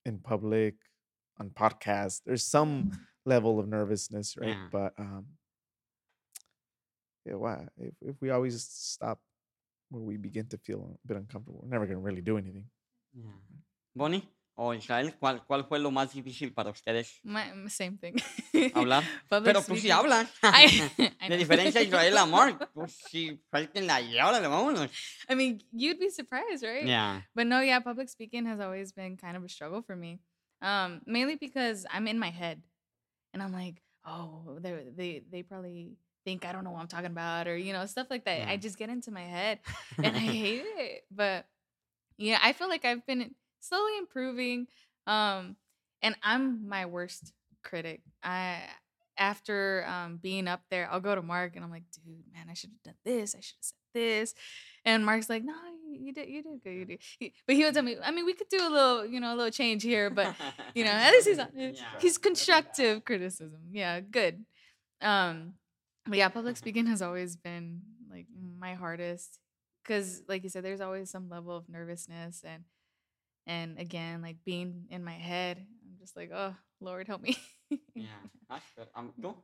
[0.04, 0.74] in public
[1.40, 2.20] on podcasts.
[2.24, 2.92] There's some
[3.24, 4.50] level of nervousness, right?
[4.50, 4.66] Yeah.
[4.70, 5.26] But um,
[7.24, 7.66] yeah, why?
[7.78, 9.20] If if we always stop
[9.90, 12.64] where we begin to feel a bit uncomfortable, we're never gonna really do anything.
[13.14, 13.30] Yeah,
[13.96, 14.28] Bonnie
[14.60, 18.16] o Israel, ¿cuál, ¿cuál fue lo más difícil para ustedes My, same thing.
[18.74, 19.04] hablar?
[19.28, 20.28] Pero tú sí hablas.
[20.42, 20.82] I,
[21.20, 22.68] I De diferencia Israel a Mark.
[22.74, 24.90] Tú sí, la y órale, vámonos.
[25.28, 26.84] I mean, you'd be surprised, right?
[26.84, 27.22] Yeah.
[27.36, 30.18] But no, yeah, public speaking has always been kind of a struggle for me.
[30.60, 32.60] Um, mainly because I'm in my head,
[33.32, 35.92] and I'm like, oh, they they they probably
[36.24, 38.40] think I don't know what I'm talking about, or you know, stuff like that.
[38.40, 38.50] Yeah.
[38.50, 39.60] I just get into my head,
[39.98, 41.04] and I hate it.
[41.12, 41.46] But
[42.16, 43.36] yeah, I feel like I've been
[43.68, 44.66] slowly improving.
[45.06, 45.56] Um,
[46.02, 48.00] and I'm my worst critic.
[48.22, 48.60] I
[49.16, 52.54] after um being up there, I'll go to Mark and I'm like, dude, man, I
[52.54, 53.34] should have done this.
[53.34, 54.34] I should have said this.
[54.84, 55.54] And Mark's like, no,
[55.90, 57.00] you, did, you did good, you did.
[57.18, 59.34] He- but he would tell me, I mean, we could do a little, you know,
[59.34, 60.34] a little change here, but
[60.74, 61.72] you know, at least he's on, Yeah.
[61.98, 63.60] he's constructive criticism.
[63.72, 64.44] Yeah, good.
[65.02, 65.54] Um,
[66.06, 68.26] but yeah, public speaking has always been like
[68.58, 69.38] my hardest
[69.82, 72.62] because, like you said, there's always some level of nervousness and
[73.48, 77.36] and again, like being in my head, I'm just like, oh Lord, help me.
[77.94, 78.06] Ya.
[78.48, 79.34] Ah, pero, am- ¿Tú?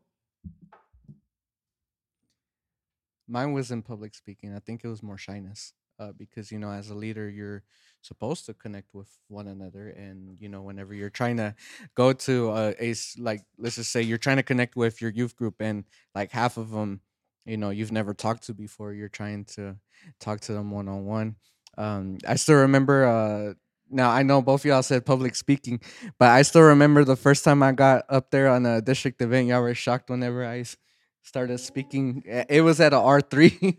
[3.26, 4.54] Mine was in public speaking.
[4.54, 5.72] I think it was more shyness.
[5.98, 7.62] Uh, because you know, as a leader, you're
[8.02, 11.54] supposed to connect with one another, and you know, whenever you're trying to
[11.94, 15.54] go to a like, let's just say you're trying to connect with your youth group,
[15.60, 17.00] and like half of them,
[17.46, 18.92] you know, you've never talked to before.
[18.92, 19.76] You're trying to
[20.18, 21.36] talk to them one on one.
[21.78, 23.04] Um, I still remember.
[23.06, 23.54] Uh,
[23.90, 25.80] now I know both of y'all said public speaking,
[26.18, 29.48] but I still remember the first time I got up there on a district event.
[29.48, 30.64] Y'all were shocked whenever I
[31.24, 32.22] started speaking.
[32.26, 33.78] It was at a R three.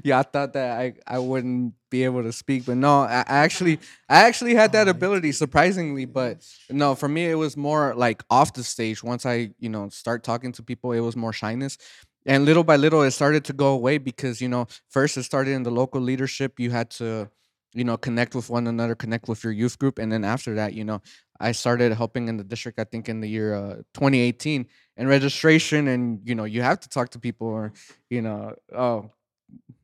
[0.04, 3.38] yeah, I thought that I, I wouldn't be able to speak, but no, I, I
[3.38, 6.04] actually I actually had that oh, ability surprisingly.
[6.04, 9.02] But no, for me it was more like off the stage.
[9.02, 11.76] Once I you know start talking to people, it was more shyness.
[12.24, 15.52] And little by little, it started to go away because you know first it started
[15.52, 16.58] in the local leadership.
[16.58, 17.30] You had to
[17.76, 20.72] you know connect with one another connect with your youth group and then after that
[20.72, 21.00] you know
[21.40, 25.88] i started helping in the district i think in the year uh, 2018 and registration
[25.88, 27.72] and you know you have to talk to people or
[28.08, 29.10] you know oh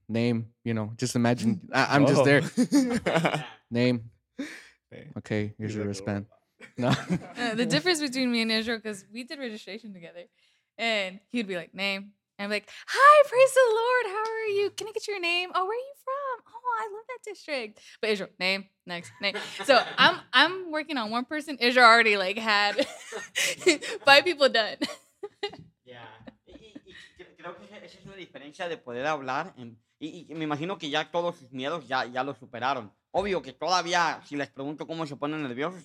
[0.08, 2.42] name you know just imagine I, i'm just there.
[2.72, 3.46] There.
[3.70, 4.10] name.
[5.18, 6.26] Okay here's your wristband
[6.76, 6.88] no.
[6.88, 10.24] Uh, the difference between me and Israel, because we did registration together,
[10.78, 14.04] and he'd be like, "Name," and I'm like, "Hi, praise the Lord.
[14.16, 14.70] How are you?
[14.70, 15.50] Can I get your name?
[15.54, 16.44] Oh, where are you from?
[16.52, 19.34] Oh, I love that district." But Israel, name next, name.
[19.64, 21.56] So I'm I'm working on one person.
[21.60, 22.74] Israel already like had
[24.04, 24.76] five people done.
[25.84, 26.02] Ya.
[26.46, 29.54] Y, y- y cre- creo que esa- es una diferencia de poder hablar.
[29.56, 32.92] en- y, y me imagino que ya todos sus miedos ya, ya los superaron.
[33.12, 35.84] Obvio que todavía, si les pregunto cómo se ponen nerviosos,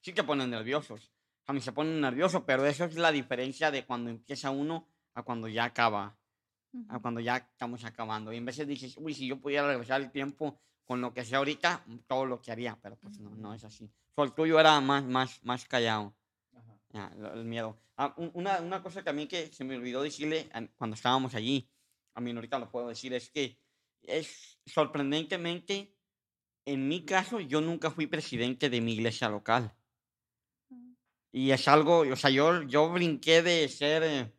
[0.00, 1.12] sí que ponen nerviosos.
[1.46, 5.22] A mí se ponen nerviosos, pero eso es la diferencia de cuando empieza uno a
[5.22, 6.16] cuando ya acaba.
[6.88, 8.32] A cuando ya estamos acabando.
[8.32, 11.34] Y en veces dices, uy, si yo pudiera regresar el tiempo con lo que sé
[11.36, 12.78] ahorita, todo lo que haría.
[12.80, 13.90] Pero pues no, no es así.
[14.14, 16.14] So, el tuyo era más, más, más callado.
[16.92, 17.76] Ya, lo- el miedo.
[17.96, 21.68] Ah, un- una, una cosa también que se me olvidó decirle an- cuando estábamos allí,
[22.14, 23.58] a mí ahorita lo puedo decir, es que
[24.02, 25.94] es sorprendentemente,
[26.64, 29.74] en mi caso, yo nunca fui presidente de mi iglesia local.
[31.32, 34.32] Y es algo, o sea, yo, yo brinqué de ser eh,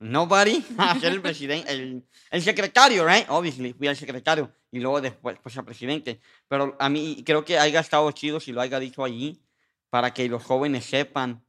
[0.00, 0.62] nobody
[1.00, 3.26] ser el presidente, el, el secretario, right?
[3.28, 6.20] Obviously, fui el secretario y luego después pues, a presidente.
[6.48, 9.40] Pero a mí creo que haya estado chido si lo haya dicho allí
[9.90, 11.44] para que los jóvenes sepan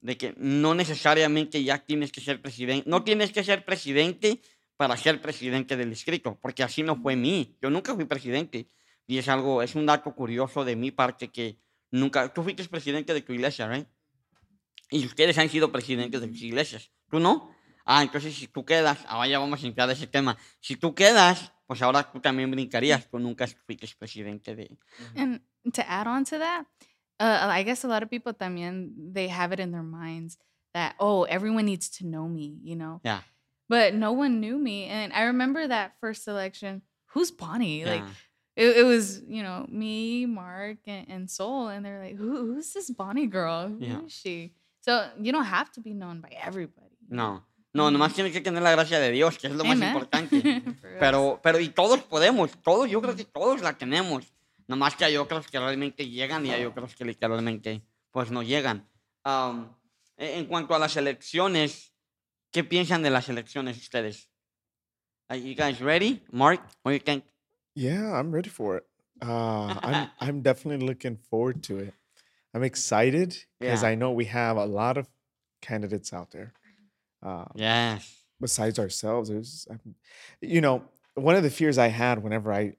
[0.00, 4.40] de que no necesariamente ya tienes que ser presidente, no tienes que ser presidente
[4.76, 7.56] para ser presidente del distrito, porque así no fue mí.
[7.60, 8.68] Yo nunca fui presidente
[9.06, 11.58] y es algo, es un dato curioso de mi parte que
[11.90, 13.88] nunca, tú fuiste presidente de tu iglesia, ¿right?
[14.90, 17.55] Y ustedes han sido presidentes de sus iglesias, ¿tú no?
[17.86, 20.36] Ah, entonces si tú quedas, ahora ya vamos a entrar a ese tema.
[20.60, 24.76] Si tú quedas, pues ahora tú también brincarías, tú nunca fuiste presidente de...
[25.14, 25.40] And
[25.72, 26.66] to add on to that,
[27.20, 30.36] uh, I guess a lot of people también they have it in their minds
[30.74, 33.00] that oh everyone needs to know me, you know.
[33.04, 33.20] Yeah.
[33.68, 36.82] But no one knew me, and I remember that first election.
[37.14, 37.84] Who's Bonnie?
[37.84, 38.02] Like
[38.54, 42.72] it, it was you know me, Mark, and, and Soul, and they're like, Who, who's
[42.74, 43.68] this Bonnie girl?
[43.68, 44.00] Who is Yeah.
[44.08, 44.52] she?
[44.82, 46.94] So you don't have to be known by everybody.
[47.10, 47.32] you know?
[47.34, 47.42] No,
[47.76, 49.88] no, nomás tienes que tener la gracia de Dios, que es lo más Amen.
[49.88, 50.62] importante.
[50.98, 54.32] Pero, pero, y todos podemos, todos, yo creo que todos la tenemos.
[54.66, 58.88] Nomás que hay otros que realmente llegan y hay otros que literalmente, pues no llegan.
[60.16, 61.92] E- en cuanto a las elecciones,
[62.50, 64.30] ¿qué piensan de las elecciones ustedes?
[65.28, 66.22] Are you guys ready?
[66.32, 67.24] Mark, what do you think?
[67.74, 68.84] Yeah, I'm ready for it.
[69.22, 71.94] Uh, I'm I'm definitely looking forward to it.
[72.54, 73.90] I'm excited because Yeah.
[73.92, 75.06] I know we have a lot of
[75.60, 76.52] candidates out there.
[77.26, 78.22] Uh, Yes.
[78.40, 79.94] besides ourselves, there's, I'm-
[80.40, 80.84] you know,
[81.14, 82.74] one of the fears I had whenever I,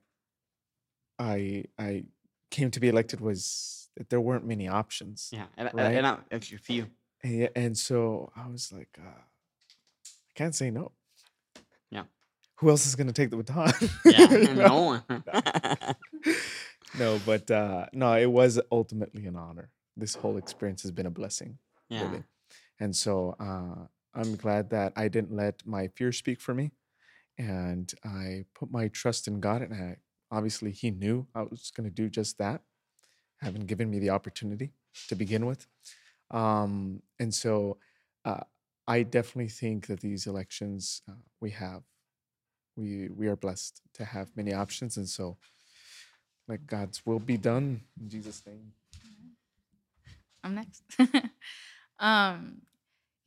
[1.20, 2.06] I, I
[2.52, 5.30] came to be elected was that there weren't many options.
[5.34, 5.96] Yeah, and Right.
[5.96, 6.88] era, era a few.
[7.24, 10.92] And, yeah, and so I was like, uh, I can't say no.
[11.90, 12.04] Yeah.
[12.60, 13.74] Who else is going to take the baton?
[14.06, 15.02] Yeah, You know?
[15.10, 15.94] no.
[16.98, 19.70] no, but uh, no, it was ultimately an honor.
[19.96, 21.58] This whole experience has been a blessing,
[21.90, 22.04] yeah.
[22.06, 22.24] really.
[22.80, 26.72] And so uh, I'm glad that I didn't let my fear speak for me,
[27.38, 29.62] and I put my trust in God.
[29.62, 29.98] And I,
[30.32, 32.62] obviously, He knew I was going to do just that,
[33.42, 34.72] having given me the opportunity
[35.08, 35.68] to begin with.
[36.32, 37.78] Um, and so
[38.26, 38.44] uh,
[38.88, 41.84] I definitely think that these elections uh, we have,
[42.76, 45.38] we we are blessed to have many options, and so
[46.48, 48.74] let God's will be done in Jesus' name.
[50.44, 50.84] I'm next.
[52.00, 52.62] um,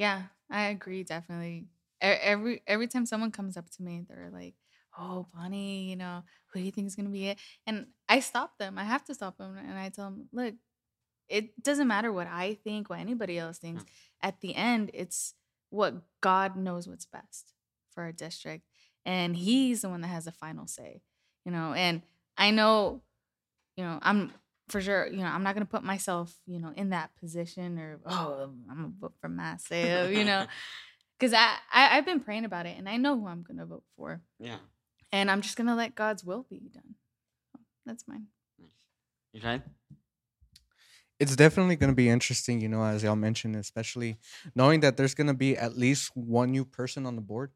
[0.00, 1.66] yeah, I agree definitely.
[2.00, 4.54] Every every time someone comes up to me, they're like,
[4.98, 8.56] "Oh, Bonnie, you know, who do you think is gonna be it?" And I stop
[8.56, 8.78] them.
[8.78, 10.54] I have to stop them, and I tell them, "Look,
[11.28, 13.82] it doesn't matter what I think, what anybody else thinks.
[13.82, 13.88] Mm.
[14.22, 15.34] At the end, it's
[15.68, 17.52] what God knows what's best
[17.90, 18.64] for our district,
[19.04, 21.02] and He's the one that has the final say.
[21.44, 22.00] You know, and
[22.38, 23.02] I know,
[23.76, 24.32] you know, I'm
[24.70, 28.00] for sure, you know, I'm not gonna put myself, you know, in that position or
[28.06, 30.46] oh, I'm gonna vote for Massive, you know,
[31.18, 33.85] because I, I I've been praying about it and I know who I'm gonna vote
[33.96, 34.59] for, yeah.
[35.12, 36.94] and I'm just gonna let God's will be done.
[37.87, 38.26] That's mine.
[39.33, 39.62] Israel?
[41.18, 44.16] It's definitely going to be interesting, you know, as y'all mentioned, especially
[44.54, 47.52] knowing that there's going to be at least one new person on the board.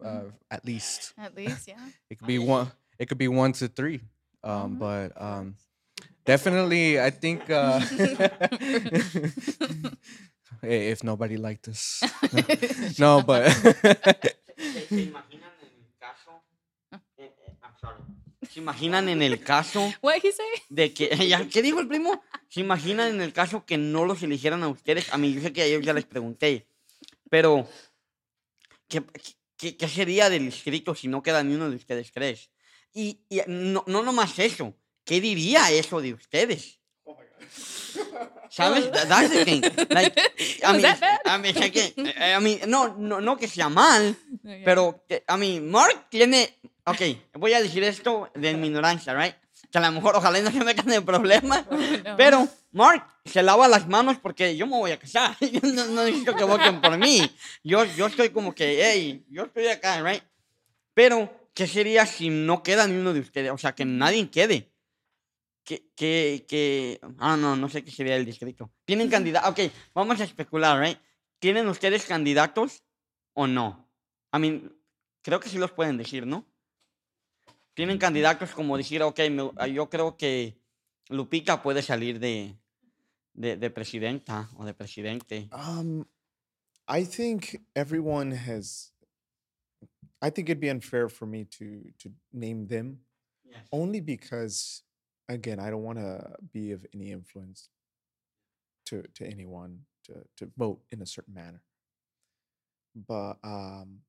[0.00, 0.32] Uh, Mhm.
[0.50, 1.88] at least At least, yeah.
[2.10, 2.70] it could be one.
[2.98, 4.02] It could be one to three.
[4.44, 4.78] Um, Mhm.
[4.78, 5.56] but um,
[6.24, 7.48] definitely, I think.
[7.50, 7.80] Uh,
[10.62, 12.02] hey, if nobody liked this,
[12.98, 13.50] no, but
[14.88, 16.42] ¿Se imaginan en el caso?
[17.18, 18.02] eh, eh, I'm sorry.
[18.50, 20.46] ¿Se imaginan en el caso what he say?
[20.68, 21.08] de que.
[21.28, 22.22] ya, ¿Qué dijo el primo?
[22.48, 25.12] ¿Se imaginan en el caso que no los eligieran a ustedes?
[25.12, 26.66] A mí, yo sé que a ellos ya les pregunté.
[27.30, 27.66] Pero.
[28.88, 29.02] ¿Qué,
[29.56, 32.50] qué, qué sería del distrito si no queda ni uno de ustedes tres?
[32.92, 34.74] Y, y no, no nomás eso.
[35.04, 36.78] ¿Qué diría eso de ustedes?
[38.50, 38.90] ¿Sabes?
[38.92, 39.62] Tha- That's the thing.
[39.90, 40.14] Like,
[40.62, 41.20] I mean, that bad?
[41.24, 44.14] I mean, es que, eh, I mean, no, no, no que sea mal,
[44.64, 46.58] pero, a mí, Mark tiene.
[46.84, 47.00] Ok,
[47.34, 49.34] voy a decir esto de mi ignorancia, ¿right?
[49.70, 51.64] Que a lo mejor, ojalá no se metan en problemas.
[52.04, 52.16] No.
[52.16, 55.36] Pero Mark se lava las manos porque yo me voy a casar.
[55.40, 57.20] Yo no, no necesito que voten por mí.
[57.62, 60.22] Yo, yo estoy como que, hey, yo estoy acá, ¿right?
[60.94, 63.50] Pero, ¿qué sería si no queda ni uno de ustedes?
[63.52, 64.71] O sea, que nadie quede.
[65.64, 68.72] Que, que, que, ah, no, no sé qué sería el distrito.
[68.84, 69.50] ¿Tienen candidatos?
[69.50, 70.98] Ok, vamos a especular, ¿right?
[71.38, 72.82] ¿Tienen ustedes candidatos
[73.34, 73.88] o no?
[74.34, 74.76] I mean,
[75.22, 76.44] creo que sí los pueden decir, ¿no?
[77.74, 80.60] Tienen candidatos como decir, ok, me- ah, yo creo que
[81.08, 82.56] Lupita puede salir de,
[83.32, 85.48] de, de presidenta o de presidente.
[85.52, 86.04] Um,
[86.88, 88.92] I think everyone has.
[90.20, 91.64] I think it'd be unfair for me to
[91.98, 93.04] to name them
[93.70, 94.84] only because,
[95.32, 97.68] again, I don't want to be of any influence
[98.86, 101.62] to to anyone to to vote in a certain manner.
[102.94, 104.00] But um,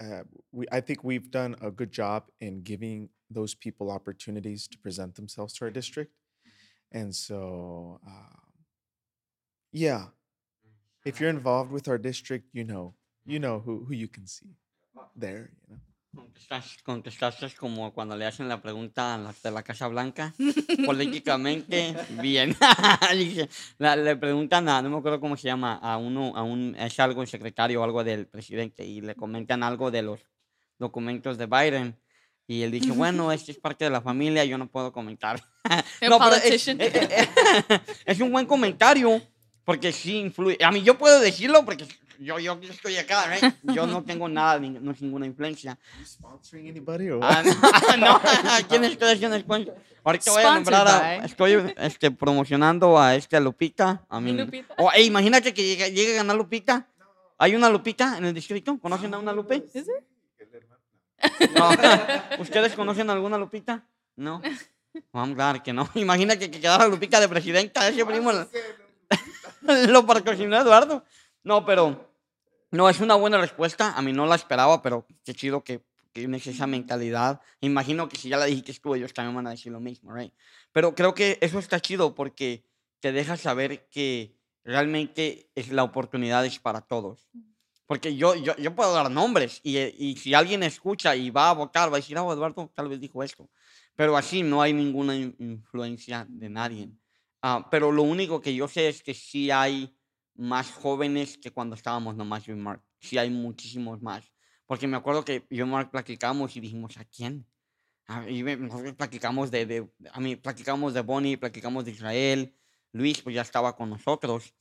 [0.00, 0.22] uh,
[0.52, 5.14] we I think we've done a good job in giving those people opportunities to present
[5.14, 6.12] themselves to our district,
[6.92, 8.48] and so um,
[9.72, 10.06] yeah,
[11.04, 12.94] if you're involved with our district, you know,
[13.26, 14.56] you know who who you can see
[15.16, 15.50] there.
[15.68, 15.87] You know.
[16.14, 20.34] Contestas- Contestaste como cuando le hacen la pregunta a las de la Casa Blanca.
[20.86, 22.56] Políticamente, bien.
[23.14, 26.74] Dice, la- le preguntan a, no me acuerdo cómo se llama, a uno, a un,
[26.78, 30.20] es algo el secretario o algo del presidente, y le comentan algo de los
[30.78, 32.00] documentos de Biden.
[32.46, 35.42] Y él dice, bueno, esto es parte de la familia, yo no puedo comentar.
[35.64, 37.28] A pero es- eh, eh,
[37.68, 39.20] eh, es un buen comentario,
[39.64, 40.56] porque sí influye.
[40.64, 41.86] A mí yo puedo decirlo porque
[42.18, 43.54] yo, yo estoy acá, right?
[43.62, 45.78] Yo no tengo nada, ni- no es ninguna influencia.
[46.04, 47.42] Sponsoring anybody or Ah,
[47.98, 48.16] no,
[48.50, 49.74] ¿a quién estoy haciendo cuento?
[50.04, 54.04] Ahorita voy a nombrar a, estoy este, promocionando a este a Lupita.
[54.08, 54.32] A mí.
[54.32, 54.74] Lupita?
[54.78, 56.86] O, ey, imagínate que llegue, llegue a ganar Lupita.
[57.38, 58.78] ¿Hay una Lupita en el distrito?
[58.80, 59.64] ¿Conocen a una Lupe?
[61.54, 61.70] No.
[62.38, 63.84] ¿Ustedes conocen a alguna Lupita?
[64.16, 64.42] No.
[65.12, 65.88] Vamos, claro que no.
[65.94, 67.86] Imagínate que quedara Lupita de presidenta.
[67.88, 68.48] Ese primo lo,
[69.88, 71.04] lo patrocinó Eduardo.
[71.44, 72.07] No, pero
[72.70, 73.92] no, es una buena respuesta.
[73.96, 77.40] A mí no la esperaba, pero qué chido que tienes esa mentalidad.
[77.60, 80.32] Imagino que si ya la dijiste tú, ellos también van a decir lo mismo, right?
[80.72, 82.64] Pero creo que eso está chido porque
[83.00, 87.28] te deja saber que realmente es la oportunidad es para todos.
[87.86, 91.48] Porque yo, yo, yo puedo dar nombres y, eh, y si alguien escucha y va
[91.48, 93.48] a votar, va a decir, oh, Eduardo tal vez dijo esto.
[93.96, 96.90] Pero así no hay ninguna in- influencia de nadie.
[97.40, 99.96] Ah, pero lo único que yo sé es que sí hay
[100.38, 102.82] más jóvenes que cuando estábamos nomás yo y Mark.
[103.00, 104.32] Sí hay muchísimos más.
[104.66, 107.46] Porque me acuerdo que yo y Mark platicamos y dijimos, ¿a quién?
[108.06, 112.54] Ah, y nosotros platicamos de, de, a mí platicamos de Bonnie, platicamos de Israel,
[112.92, 114.54] Luis pues ya estaba con nosotros,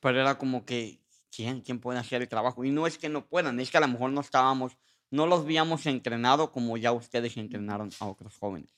[0.00, 1.00] pero era como que,
[1.34, 1.62] ¿quién?
[1.62, 2.64] ¿Quién puede hacer el trabajo?
[2.64, 4.76] Y no es que no puedan, es que a lo mejor no estábamos,
[5.10, 8.74] no los habíamos entrenado como ya ustedes entrenaron a otros jóvenes.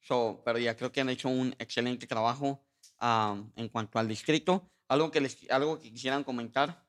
[0.00, 2.64] So, pero ya creo que han hecho un excelente trabajo
[2.98, 4.70] am, en cuanto al distrito.
[4.88, 6.84] ¿Algo que, les, algo que quisieran comentar?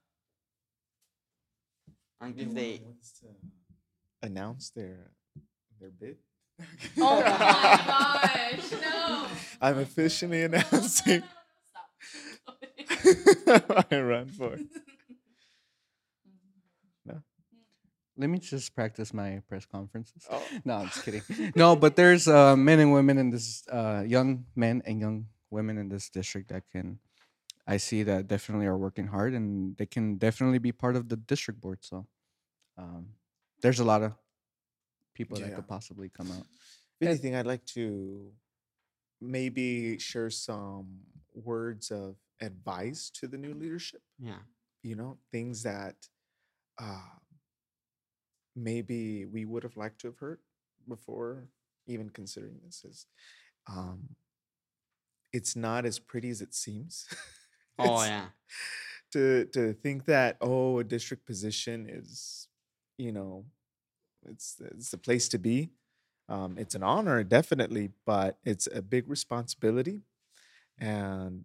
[2.20, 2.82] Antes Anyone de...
[2.86, 3.28] wants to
[4.22, 5.12] announce their
[5.80, 6.18] their bid.
[6.98, 9.28] Oh my gosh, no.
[9.62, 11.24] I'm officially announcing
[13.92, 14.58] I run for.
[17.06, 17.22] No.
[18.18, 20.26] Let me just practice my press conferences.
[20.32, 20.42] Oh.
[20.64, 21.22] No, I'm just kidding.
[21.56, 25.78] No, but there's uh, men and women in this, uh, young men and young women
[25.78, 27.00] in this district that can,
[27.68, 31.18] I see that definitely are working hard and they can definitely be part of the
[31.18, 31.80] district board.
[31.82, 32.06] So
[32.78, 33.08] um,
[33.62, 34.14] there's a lot of
[35.14, 36.46] people that could possibly come out.
[37.02, 38.32] If anything, I'd like to
[39.20, 41.00] maybe share some
[41.34, 44.02] words of advice to the new leadership.
[44.20, 44.40] Yeah.
[44.84, 45.96] You know, things that
[46.80, 47.00] uh,
[48.56, 50.40] maybe we would have liked to have heard
[50.88, 51.50] before
[51.88, 53.08] even considering this is
[53.68, 54.16] um
[55.34, 57.08] it's not as pretty as it seems.
[57.78, 58.28] Oh, yeah.
[59.12, 62.48] to to think that oh a district position is
[62.98, 63.46] you know
[64.28, 65.70] it's it's the place to be
[66.30, 70.02] um, it's an honor definitely but it's a big responsibility
[70.80, 71.44] and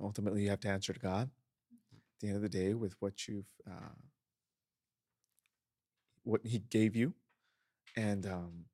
[0.00, 1.30] ultimately you have to answer to god
[1.92, 3.94] at the end of the day with what you've uh,
[6.24, 7.14] what he gave you
[7.96, 8.64] and um,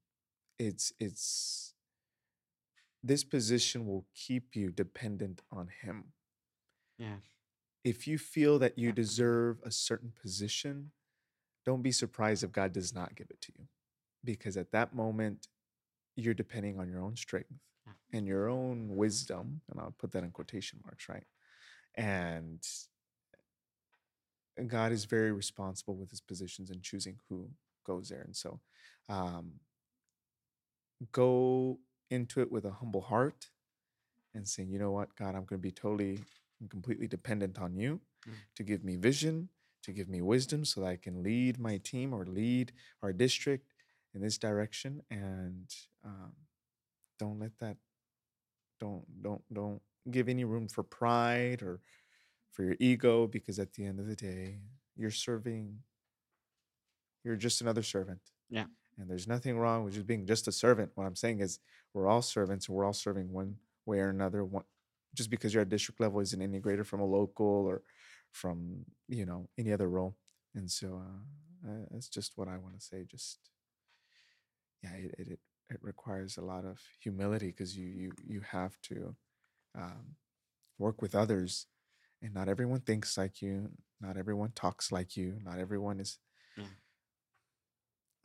[0.58, 1.74] it's it's
[3.02, 6.12] this position will keep you dependent on him
[7.03, 7.16] Yeah.
[7.84, 10.92] if you feel that you deserve a certain position,
[11.66, 13.66] don't be surprised if God does not give it to you.
[14.24, 15.48] Because at that moment,
[16.16, 17.50] you're depending on your own strength
[18.12, 19.62] and your own wisdom.
[19.70, 21.24] And I'll put that in quotation marks, right?
[21.96, 22.61] And
[24.68, 27.50] God is very responsible with his positions and choosing who
[27.84, 28.22] goes there.
[28.22, 28.61] And so
[29.09, 29.55] um,
[31.12, 31.80] go
[32.11, 33.48] into it with a humble heart
[34.34, 36.20] and saying, you know what, God, I'm going to be totally
[36.62, 38.34] and completely dependent on you Mm.
[38.54, 39.48] to give me vision,
[39.82, 42.70] to give me wisdom so that I can lead my team or lead
[43.02, 43.74] our district
[44.14, 45.02] in this direction.
[45.10, 45.68] And
[46.04, 46.32] um,
[47.18, 47.78] don't let that,
[48.78, 51.80] don't, don't, don't give any room for pride or
[52.52, 54.60] for your ego because at the end of the day,
[54.94, 55.80] you're serving,
[57.24, 58.20] you're just another servant.
[58.50, 58.66] Yeah.
[58.98, 60.92] And there's nothing wrong with just being just a servant.
[60.94, 61.58] What I'm saying is
[61.92, 64.44] we're all servants and we're all serving one way or another.
[64.44, 64.64] One,
[65.14, 67.82] just because you're at district level isn't any greater from a local or
[68.30, 70.16] from, you know, any other role.
[70.54, 73.04] And so uh, uh, that's just what I want to say.
[73.04, 73.38] Just,
[74.82, 75.40] yeah, it, it, it,
[75.70, 79.14] it requires a lot of humility because you, you, you have to
[79.76, 80.16] um,
[80.78, 81.66] work with others
[82.22, 83.70] and not everyone thinks like you.
[84.00, 85.38] Not everyone talks like you.
[85.44, 86.18] Not everyone is
[86.56, 86.64] Yeah.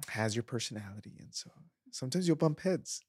[0.09, 1.49] has your personality, and so
[1.91, 3.01] sometimes you'll bump heads,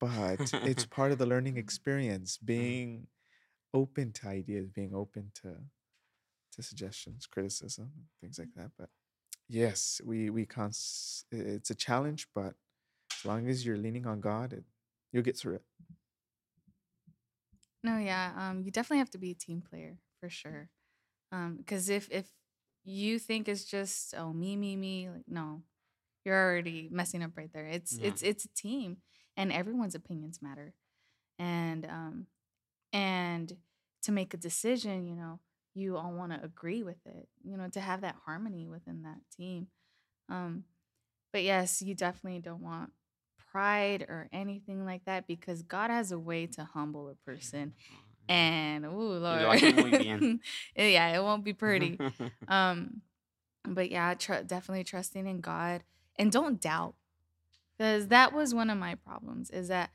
[0.00, 2.38] but it's part of the learning experience.
[2.38, 3.06] Being
[3.74, 5.56] open to ideas, being open to
[6.52, 7.90] to suggestions, criticism,
[8.20, 8.70] things like that.
[8.78, 8.88] But
[9.48, 12.54] yes, we we cons- it's a challenge, but
[13.12, 14.64] as long as you're leaning on God, it,
[15.12, 15.62] you'll get through it.
[17.82, 18.32] No, yeah.
[18.36, 20.70] Um, you definitely have to be a team player for sure.
[21.30, 22.26] Um, because if if
[22.84, 25.62] you think it's just oh me me me, like no,
[26.24, 27.66] you're already messing up right there.
[27.66, 28.08] It's Yeah.
[28.08, 28.98] it's it's a team,
[29.38, 30.74] and everyone's opinions matter,
[31.38, 32.26] and um,
[32.92, 33.56] and
[34.02, 35.38] to make a decision, you know,
[35.74, 37.28] you all want to agree with it.
[37.42, 39.68] You know, to have that harmony within that team.
[40.28, 40.64] Um,
[41.32, 42.90] but yes, you definitely don't want
[43.52, 47.72] pride or anything like that because God has a way to humble a person.
[48.28, 50.40] And oh Lord, hace muy bien.
[50.76, 51.98] yeah, it won't be pretty.
[52.48, 53.02] Um,
[53.64, 55.82] but yeah, tr- definitely trusting in God
[56.18, 56.94] and don't doubt,
[57.78, 59.50] because that was one of my problems.
[59.50, 59.90] Is that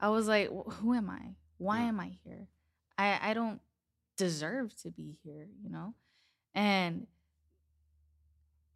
[0.00, 1.36] I was like, who am I?
[1.58, 1.88] Why Yeah.
[1.88, 2.48] am I here?
[2.98, 3.60] I I don't
[4.16, 5.94] deserve to be here, you know,
[6.54, 7.06] and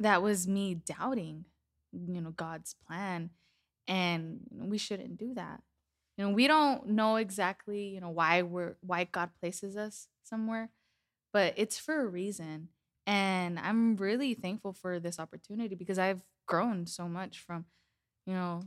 [0.01, 1.45] that was me doubting,
[1.93, 3.31] you know, God's plan,
[3.87, 5.63] and we shouldn't do that.
[6.17, 10.71] You know, we don't know exactly, you know, why we're why God places us somewhere,
[11.33, 12.69] but it's for a reason.
[13.07, 17.67] And I'm really thankful for this opportunity because I've grown so much from,
[18.27, 18.63] you know,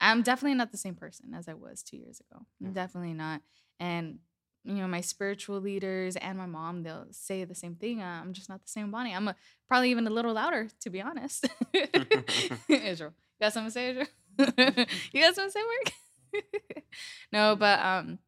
[0.00, 2.44] I'm definitely not the same person as I was two years ago.
[2.60, 2.72] I'm Yeah.
[2.72, 3.42] definitely not.
[3.80, 4.18] And
[4.64, 8.02] you know, my spiritual leaders and my mom, they'll say the same thing.
[8.02, 9.14] Uh, I'm just not the same Bonnie.
[9.14, 9.36] I'm a,
[9.68, 11.46] probably even a little louder, to be honest.
[12.68, 14.08] Israel, you got something to say, Israel?
[15.12, 16.42] you got something to say, Mark?
[17.32, 18.18] no, but um,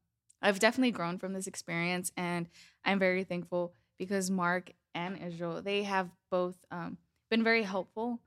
[0.41, 2.49] I've definitely grown from this experience, and
[2.85, 6.99] I'm very thankful because Mark and Israel, they have both um,
[7.31, 8.21] been very helpful,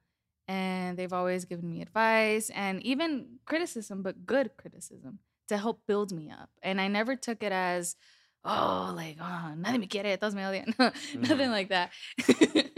[0.51, 6.11] and they've always given me advice and even criticism, but good criticism to help build
[6.11, 6.49] me up.
[6.61, 7.95] And I never took it as,
[8.43, 10.75] oh, like, oh, nadie me quiere, todos me odian.
[11.15, 11.91] Nothing like that.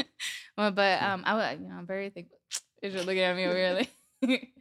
[0.57, 2.38] well, but um, I, wa- you know, I'm very thankful.
[2.84, 3.89] Israel looking at me weirdly.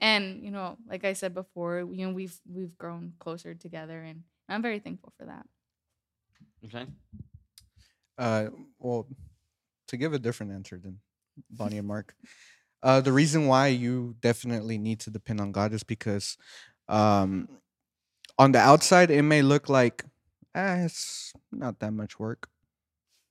[0.00, 4.24] and you know, like I said before, you know, we've we've grown closer together, and
[4.48, 5.46] I'm very thankful for that.
[6.64, 6.86] okay.
[8.16, 8.46] Uh,
[8.80, 9.06] well,
[9.86, 10.98] to give a different answer than
[11.50, 12.14] Bonnie and Mark,
[12.82, 16.36] uh, the reason why you definitely need to depend on God is because,
[16.88, 17.48] um,
[18.38, 20.04] on the outside it may look like,
[20.54, 22.48] eh, it's not that much work,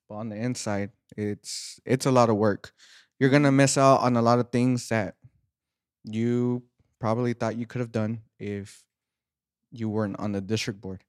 [0.10, 2.74] but on the inside, it's it's a lot of work.
[3.20, 5.16] You're gonna miss out on a lot of things that
[6.03, 6.64] you
[6.99, 8.84] probably thought you could have done if
[9.72, 11.03] you weren't on the district board.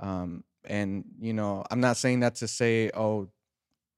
[0.00, 3.28] Um, and you know, I'm not saying that to say, oh,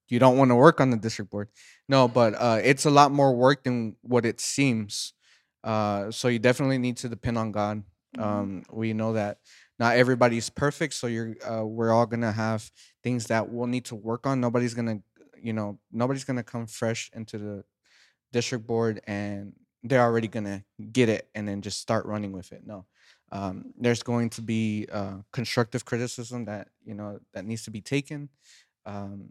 [0.08, 1.48] you don't want to work on the district board.
[1.88, 5.12] No, but uh, it's a lot more work than what it seems.
[5.62, 7.82] Uh, so you definitely need to depend on God.
[8.16, 8.22] Mhm.
[8.22, 9.38] Um, we know that
[9.78, 12.70] not everybody's perfect, so you're uh, we're all gonna have
[13.02, 14.40] things that we'll need to work on.
[14.40, 15.00] Nobody's gonna,
[15.42, 17.64] you know, nobody's gonna come fresh into the
[18.32, 19.52] district board and
[19.82, 22.62] they're already gonna get it and then just start running with it.
[22.66, 22.86] No,
[23.32, 27.80] um, there's going to be uh, constructive criticism that you know that needs to be
[27.80, 28.28] taken,
[28.86, 29.28] um,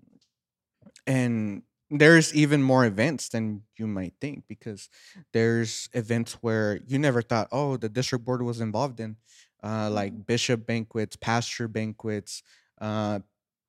[1.07, 4.89] and there's even more events than you might think because
[5.33, 9.17] there's events where you never thought, oh, the district board was involved in,
[9.63, 12.41] uh, like bishop banquets, pastor banquets,
[12.81, 13.19] uh,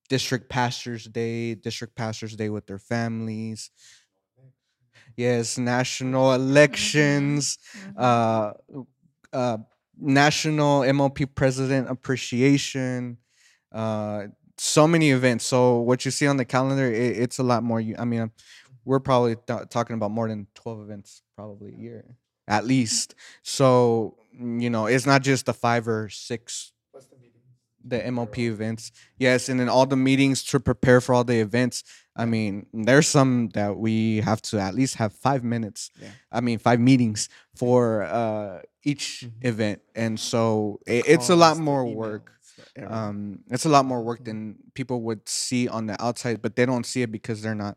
[0.08, 3.70] district pastors day, district pastors day with their families.
[5.16, 7.94] Yes, national elections, Mhm.
[7.98, 8.52] uh,
[9.32, 9.58] uh,
[9.96, 13.18] national MLP president appreciation,
[13.72, 14.28] uh,
[14.58, 15.44] so many events.
[15.44, 17.80] So what you see on the calendar, it, it's a lot more.
[17.98, 18.32] I mean, um,
[18.84, 23.14] we're probably th- talking about more than twelve events probably a year at least.
[23.42, 27.16] So mm, you know, it's not just the five or six What's the
[27.86, 28.92] the MLP events.
[29.18, 31.84] Yes, and then all the meetings to prepare for all the events.
[32.16, 35.90] I mean, there's some that we have to at least have five minutes.
[36.00, 36.08] Yeah.
[36.32, 39.32] I mean, five meetings for uh, each Mhm.
[39.46, 42.33] event, and so it, it's a lot more emails, work.
[42.56, 42.92] The everything.
[42.92, 44.24] Um, it's a lot more work Mhm.
[44.24, 47.76] than people would see on the outside, but they don't see it because they're not,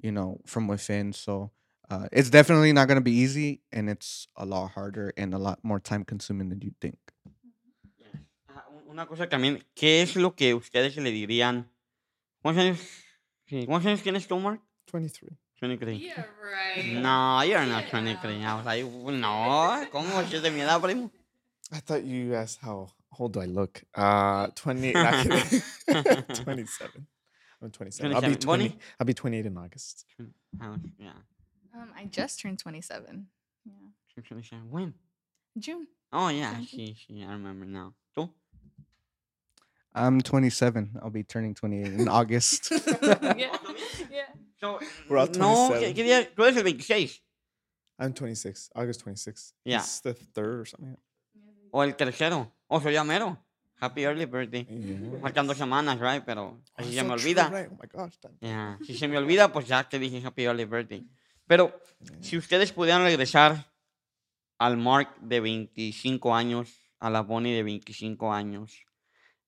[0.00, 1.12] you know, from within.
[1.12, 1.50] So
[1.90, 5.38] uh, it's definitely not going to be easy, and it's a lot harder and a
[5.38, 6.98] lot more time consuming than you think.
[8.48, 11.68] Ah, Una cosa también, ¿qué es lo que ustedes le dirían?
[12.42, 12.78] ¿Cuántos años,
[13.48, 14.60] sí, ¿cuántos años tienes tú, Mark?
[14.92, 15.32] 23.
[15.60, 16.00] 23.
[16.00, 16.84] Yeah, right.
[16.84, 18.44] No, you're not 23.
[18.44, 20.20] I was like, no, ¿cómo?
[20.20, 21.10] ¿Es de mi edad, primo?
[21.72, 22.88] I thought you asked how
[23.18, 23.82] old do I look?
[23.94, 24.94] Uh, 28.
[24.94, 25.62] not kidding.
[26.34, 27.06] 27.
[27.62, 28.14] I'm 27.
[28.14, 28.40] I'll be 27.
[28.40, 28.78] 20.
[29.00, 30.04] I'll be 28 in August.
[30.60, 31.10] Ah, yeah.
[31.74, 33.26] Um, I just turned 27.
[33.64, 34.58] Yeah.
[34.70, 34.94] When?
[35.58, 35.86] June.
[36.12, 36.78] Oh, yeah, Thank you.
[36.78, 37.94] sí, sí, I remember now.
[38.16, 38.30] ¿Tú?
[39.94, 40.98] I'm 27.
[41.02, 42.70] I'll be turning 28 in August.
[43.02, 43.56] yeah.
[44.10, 44.26] yeah.
[44.60, 45.80] So, We're all 27.
[45.80, 46.26] ¿qué, qué día?
[46.36, 47.20] Tú eres el 26.
[47.98, 48.70] I'm 26.
[48.76, 49.52] August 26.
[49.64, 49.78] Yeah.
[49.78, 50.96] It's the third or something.
[51.72, 52.48] O el tercero.
[52.68, 53.38] O soy ya mero.
[53.80, 54.64] Happy early birthday.
[54.64, 55.20] Yeah.
[55.20, 56.22] Faltan dos semanas, right?
[56.24, 57.48] Pero Oh, así se so me olvida.
[57.50, 57.68] right?
[57.70, 58.14] Oh my gosh.
[58.40, 61.06] Ya, Si se me olvida, pues ya te dije happy early birthday.
[61.46, 62.22] Pero Yeah.
[62.22, 63.72] si ustedes pudieran regresar
[64.58, 68.84] al Mark de 25 años, a la Bonnie de 25 años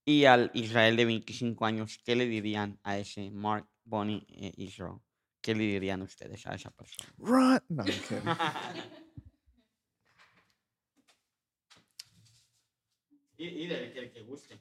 [0.04, 4.98] y al Israel de 25 años, ¿qué le dirían a ese Mark, Bonnie e Israel?
[5.40, 7.08] ¿Qué le dirían ustedes a esa persona?
[7.18, 7.60] Run.
[7.68, 7.84] No,
[13.36, 14.58] Que, el que guste.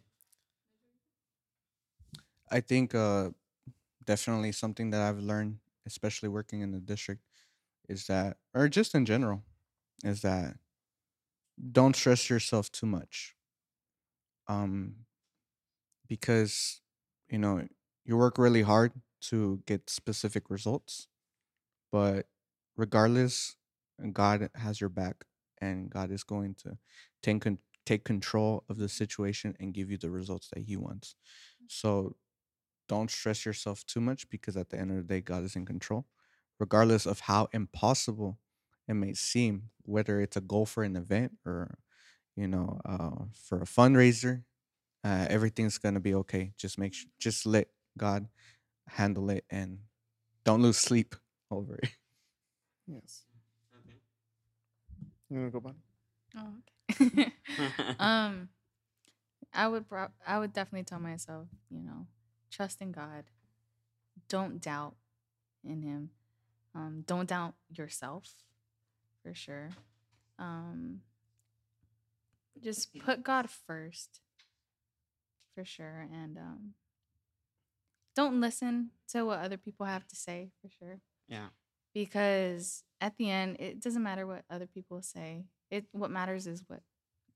[2.52, 3.30] I think uh,
[4.06, 7.22] definitely something that I've learned, especially working in the district,
[7.90, 9.44] is that, or just in general,
[10.04, 10.58] is that
[11.72, 13.36] don't stress yourself too much.
[14.48, 15.06] Um,
[16.08, 16.82] because
[17.30, 17.68] you know
[18.06, 21.08] you work really hard to get specific results,
[21.92, 22.28] but
[22.78, 23.56] regardless,
[24.12, 25.26] God has your back,
[25.60, 26.78] and God is going to
[27.24, 27.42] take
[27.86, 31.16] take control of the situation and give you the results that He wants.
[31.68, 32.16] So
[32.88, 35.66] don't stress yourself too much because at the end of the day, God is in
[35.66, 36.06] control,
[36.60, 38.40] regardless of how impossible
[38.88, 41.78] it may seem, whether it's a goal for an event or,
[42.36, 44.44] you know, uh, for a fundraiser,
[45.04, 46.54] uh, everything's gonna be okay.
[46.58, 48.28] Just make sure, just let God
[48.88, 49.80] handle it and
[50.44, 51.16] don't lose sleep
[51.52, 51.90] over it.
[52.88, 53.24] yes.
[55.30, 55.80] You want to go, Bonnie?
[56.38, 56.75] Oh, okay.
[58.00, 58.50] um,
[59.54, 62.08] I would pro- I would definitely tell myself, you know,
[62.52, 63.26] trust in God.
[64.28, 64.96] Don't doubt
[65.64, 66.10] in Him.
[66.74, 68.34] Um, don't doubt yourself,
[69.24, 69.70] for sure.
[70.38, 71.02] Um,
[72.62, 74.20] just put God first,
[75.54, 76.74] for sure, and um,
[78.16, 81.48] don't listen to what other people have to say, for sure Yeah.
[81.94, 86.64] because at the end it doesn't matter what other people say it what matters is
[86.68, 86.82] what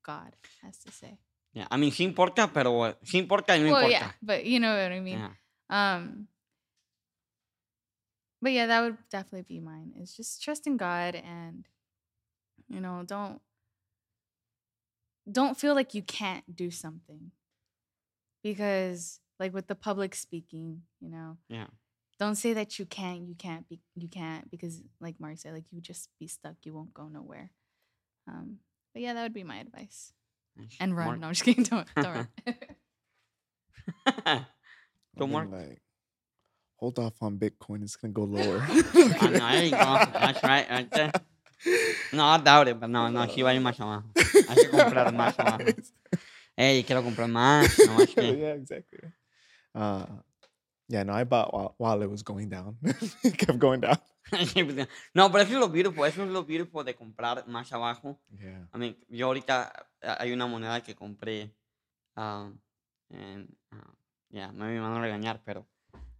[0.03, 1.17] god has to say
[1.51, 1.65] Yeah.
[1.71, 3.89] I mean, sí importa, pero sí importa y no well importa.
[3.89, 5.33] yeah but you know what i mean Yeah.
[5.69, 6.27] um
[8.41, 11.65] but yeah that would definitely be mine is just trust in god and
[12.69, 13.41] you know don't
[15.29, 17.31] don't feel like you can't do something
[18.43, 21.67] because like with the public speaking you know Yeah.
[22.19, 25.71] don't say that you can't you can't be you can't because like mark said like
[25.71, 27.51] you just be stuck you won't go nowhere
[28.29, 28.57] um
[28.93, 30.13] but yeah that would be my advice
[30.79, 31.19] and run Mark?
[31.19, 32.27] no i'm just kidding don't, don't run
[34.05, 35.51] I've been Mark?
[35.51, 35.81] like,
[36.77, 37.83] hold off on Bitcoin.
[37.83, 38.59] It's gonna go lower.
[38.61, 39.77] Ah, no, there you go.
[39.77, 41.11] That's right, right there.
[42.13, 44.05] No, I doubt it, but no, no, sí va a ir más abajo.
[44.15, 45.65] Hay que comprar más abajo.
[46.57, 47.77] Ey, quiero comprar más.
[47.85, 48.37] No, es que...
[48.37, 48.99] yeah, exactly.
[49.75, 50.05] Uh,
[50.89, 52.75] yeah, no, I bought while, while it was going down.
[53.23, 53.97] it kept going down.
[54.29, 58.19] Pues, no, pero eso es lo beautiful, eso es lo beautiful de comprar más abajo.
[58.37, 58.67] Yeah.
[58.73, 59.71] I mean, yo ahorita
[60.03, 61.51] ah, hay una moneda que compré.
[62.15, 62.51] ah,
[63.09, 63.93] en, ah,
[64.29, 65.65] ya, me van a regañar, pero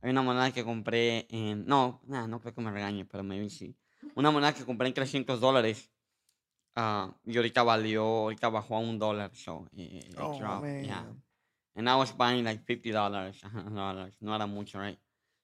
[0.02, 1.68] hay una moneda que compré en.
[1.68, 3.76] No, nah, no creo que me regañe, pero maybe sí.
[4.16, 5.92] Una moneda que compré en 300 dólares.
[6.76, 9.30] ah, y ahorita valió, ahorita bajó a un dólar.
[9.36, 11.06] So, it, it Oh, dropped, yeah.
[11.80, 13.40] And I was buying like 50 dollars,
[13.74, 14.14] dollars.
[14.20, 15.00] No era mucho, right?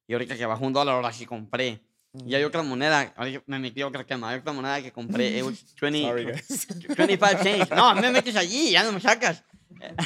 [0.05, 1.79] Y ahorita que bajó un dólar, ahora sí compré.
[2.25, 3.13] Y hay otra moneda,
[3.47, 6.67] me metí a otra cama, hay otra moneda que compré, it was 20, Sorry, guys.
[6.95, 7.71] 25 cents.
[7.71, 9.43] No, me metes allí, ya no me sacas.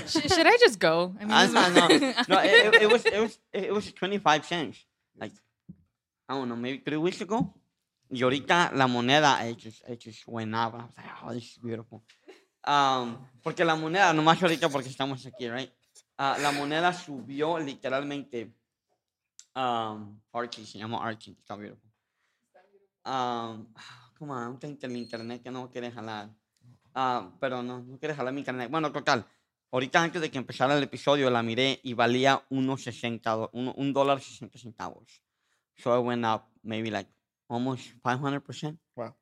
[0.06, 1.16] Sh- should I just go?
[1.20, 1.88] I mean, Ah, this no, no,
[2.44, 4.86] it, it- it was, it, was, it was 25 cents.
[5.20, 5.34] Like,
[6.28, 7.54] I don't know, maybe three weeks ago.
[8.12, 10.74] Y ahorita la moneda, it just, it just went up.
[10.76, 12.04] I was like, oh, this is beautiful.
[12.64, 15.72] Um, porque la moneda, nomás ahorita porque estamos aquí, right?
[16.22, 18.54] Ah, la moneda subió literalmente.
[19.56, 21.90] Um, Archie, se llama Archie, está beautiful.
[23.06, 23.74] Um,
[24.18, 26.30] come on, un el internet que no quiere jalar.
[26.94, 28.70] Ah, pero no, no quiere jalar mi internet.
[28.70, 29.26] Bueno, total.
[29.72, 33.74] Ahorita antes de que empezara el episodio la miré y valía unos 60, do- uno-
[33.78, 35.22] un dólar 60 centavos.
[35.78, 37.10] So it went up maybe like
[37.48, 38.78] almost 500%.
[38.98, 39.16] Wow.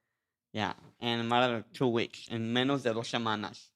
[0.52, 3.72] Yeah, in a matter of two weeks, en menos de dos semanas.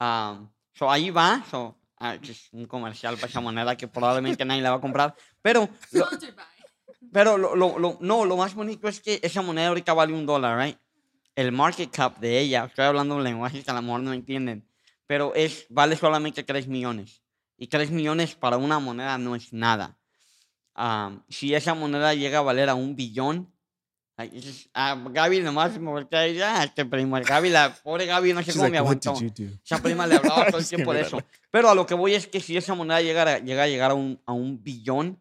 [0.00, 4.60] Um, so ahí va, so, ah, just un comercial para esa moneda que probablemente nadie
[4.62, 5.14] la va a comprar.
[5.40, 6.06] Pero, lo,
[7.12, 10.26] pero lo, lo, lo- no, lo más bonito es que esa moneda ahorita vale un
[10.26, 10.78] dólar, right?
[11.34, 14.66] El market cap de ella, estoy hablando un lenguaje que a lo mejor no entienden,
[15.06, 17.22] pero es, vale solamente 3 millones.
[17.56, 19.96] Y 3 millones para una moneda no es nada.
[20.74, 23.51] Am, si esa moneda llega a valer a un billón,
[24.30, 28.06] dices, ah, Gaby nomás me voltea y dice, ah, este primo, el Gaby, la pobre
[28.06, 29.14] Gaby, no sé cómo me aguantó.
[29.64, 31.22] Esa prima le hablaba todo el tiempo de eso.
[31.50, 33.94] Pero a lo que voy es que si esa moneda llegara, llega a llegar a
[33.94, 35.20] un, a un billón,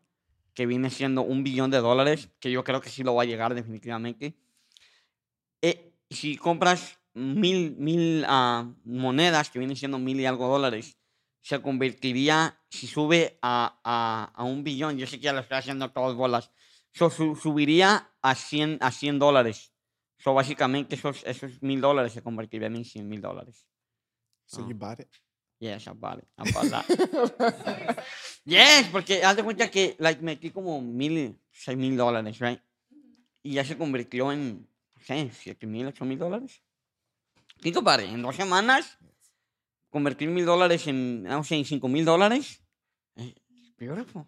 [0.53, 3.25] que viene siendo un billón de dólares, que yo creo que sí lo va a
[3.25, 4.35] llegar definitivamente,
[5.61, 10.97] eh, si compras mil, mil ah, monedas, que vienen siendo mil y algo dólares,
[11.41, 15.57] se convertiría, si sube a, a, a un billón, yo sé que ya lo estoy
[15.57, 16.51] haciendo todas bolas,
[16.93, 19.73] so, su- subiría a 100, a 100 dólares.
[20.17, 23.65] So, básicamente esos, esos mil dólares se convertirían en 100 mil dólares.
[24.45, 24.67] So Oh.
[24.69, 25.09] you bought it?
[25.59, 26.27] Yes, I bought it.
[26.37, 26.85] I bought that.
[28.45, 32.59] yes, porque haz de cuenta que like, metí como mil, seis mil dólares, right?
[33.43, 36.61] Y ya se convirtió en, no sé, siete mil, ocho mil dólares.
[37.61, 38.05] ¿Qué compadre?
[38.09, 38.97] En dos semanas,
[39.89, 42.63] convertir mil dólares en, no sé, en cinco mil dólares.
[43.15, 43.35] eh,
[43.77, 44.25] beautiful.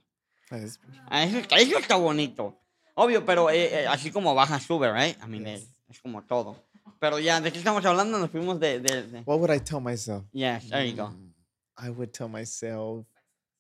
[0.54, 0.80] That is-
[1.10, 2.56] Ah, Eso, eso está bonito.
[2.96, 5.18] Obvio, pero eh, eh, así como baja, sube, right?
[5.24, 5.64] I mean, Yes.
[5.64, 6.56] eh, es como todo.
[7.00, 8.20] Pero ya, ¿de qué estamos hablando?
[8.20, 8.80] Nos fuimos de...
[8.80, 10.24] de, de- What would I tell myself?
[10.32, 11.08] Yes, there you go.
[11.08, 11.34] Mm,
[11.78, 13.06] I would tell myself,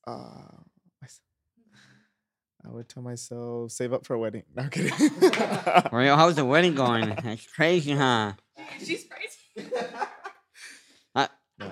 [0.05, 0.61] uh,
[2.63, 4.43] I would tell myself, save up for a wedding.
[4.55, 4.93] No I'm kidding.
[5.91, 7.09] Mario, how's the wedding going?
[7.25, 8.33] It's crazy, huh?
[8.79, 9.71] She's crazy.
[11.59, 11.67] No.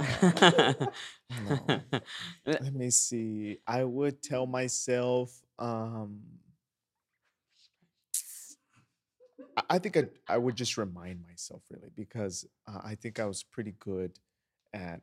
[2.46, 3.60] Let me see.
[3.68, 6.22] I would tell myself, um,
[9.58, 13.26] I- I think I, I would just remind myself really because uh, I think I
[13.26, 14.18] was pretty good
[14.74, 15.02] at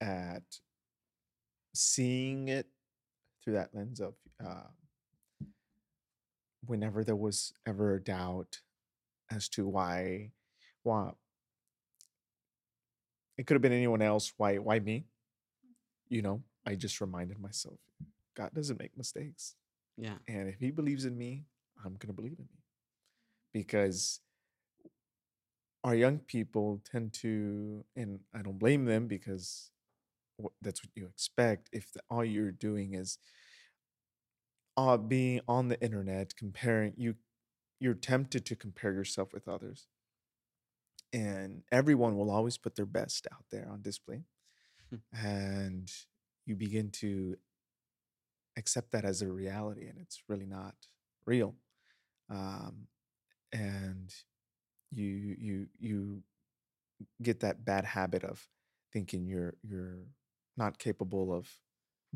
[0.00, 0.60] at
[1.74, 2.66] seeing it
[3.42, 4.14] through that lens of
[4.44, 4.68] uh,
[6.66, 8.60] whenever there was ever a doubt
[9.30, 10.30] as to why
[10.82, 11.12] why
[13.36, 15.06] it could have been anyone else why why me?
[16.08, 17.78] You know i just reminded myself
[18.36, 19.54] god doesn't make mistakes
[19.96, 20.14] yeah.
[20.28, 21.44] and if he believes in me
[21.84, 22.60] i'm going to believe in me.
[23.52, 24.20] Because
[25.84, 29.70] our young people tend to and i don't blame them because
[30.62, 33.18] that's what you expect if the, all you're doing is
[34.76, 37.14] uh, being on the internet comparing you
[37.78, 39.86] you're tempted to compare yourself with others
[41.14, 44.24] and everyone will always put their best out there on display
[45.12, 45.90] and
[46.44, 47.36] you begin to
[48.58, 50.74] accept that as a reality and it's really not
[51.24, 51.54] real
[52.30, 52.88] um,
[53.52, 54.12] and
[54.90, 56.22] you you you
[57.22, 58.48] get that bad habit of
[58.92, 60.02] thinking you're you're
[60.56, 61.48] not capable of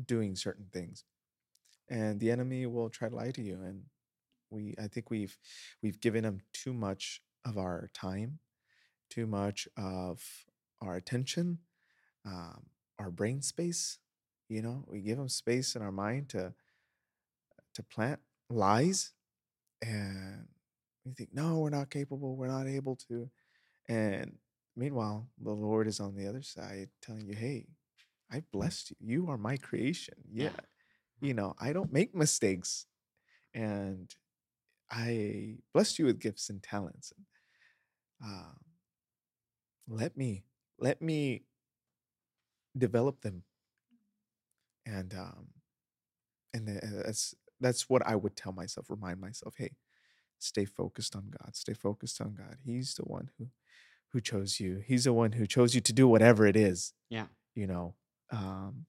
[0.05, 1.05] doing certain things
[1.89, 3.83] and the enemy will try to lie to you and
[4.49, 5.37] we i think we've
[5.81, 8.39] we've given him too much of our time
[9.09, 10.23] too much of
[10.81, 11.59] our attention
[12.25, 12.65] um,
[12.99, 13.99] our brain space
[14.49, 16.53] you know we give them space in our mind to
[17.73, 19.13] to plant lies
[19.81, 20.47] and
[21.05, 23.29] You think, no, we're not capable, we're not able to.
[23.87, 24.37] And
[24.75, 27.67] meanwhile, the Lord is on the other side telling you, hey,
[28.31, 28.97] I blessed you.
[29.01, 30.15] You are my creation.
[30.31, 30.45] Yeah.
[30.45, 30.59] Yeah.
[31.21, 32.85] You know, I don't make mistakes.
[33.53, 34.13] And
[34.91, 37.13] I blessed you with gifts and talents.
[37.17, 37.25] And
[38.23, 38.57] um,
[39.89, 40.43] let me,
[40.79, 41.43] let me
[42.77, 43.43] develop them.
[44.85, 45.47] And um,
[46.53, 49.75] and uh, that's that's what I would tell myself, remind myself, hey,
[50.39, 51.55] stay focused on God.
[51.55, 52.57] Stay focused on God.
[52.63, 53.47] He's the one who
[54.11, 54.81] who chose you.
[54.85, 57.27] He's the one who chose you to do whatever it is, Yeah.
[57.53, 57.93] you know.
[58.31, 58.85] Um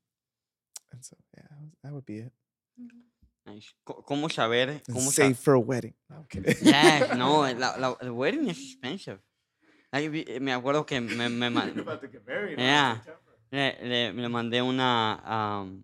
[0.93, 1.45] and so yeah,
[1.83, 2.33] that would be it.
[3.47, 3.75] Nice.
[3.85, 4.81] Co- ¿Cómo saber?
[4.89, 5.95] ¿Cómo save sa- for a wedding.
[6.09, 6.55] No, I'm kidding.
[6.63, 9.19] Yes, no, la, la, the wedding is expensive.
[9.93, 13.03] Like, vi- me acuerdo que me, me, ma- about to get married in Yeah.
[13.51, 15.82] le, le, le mandé una, um,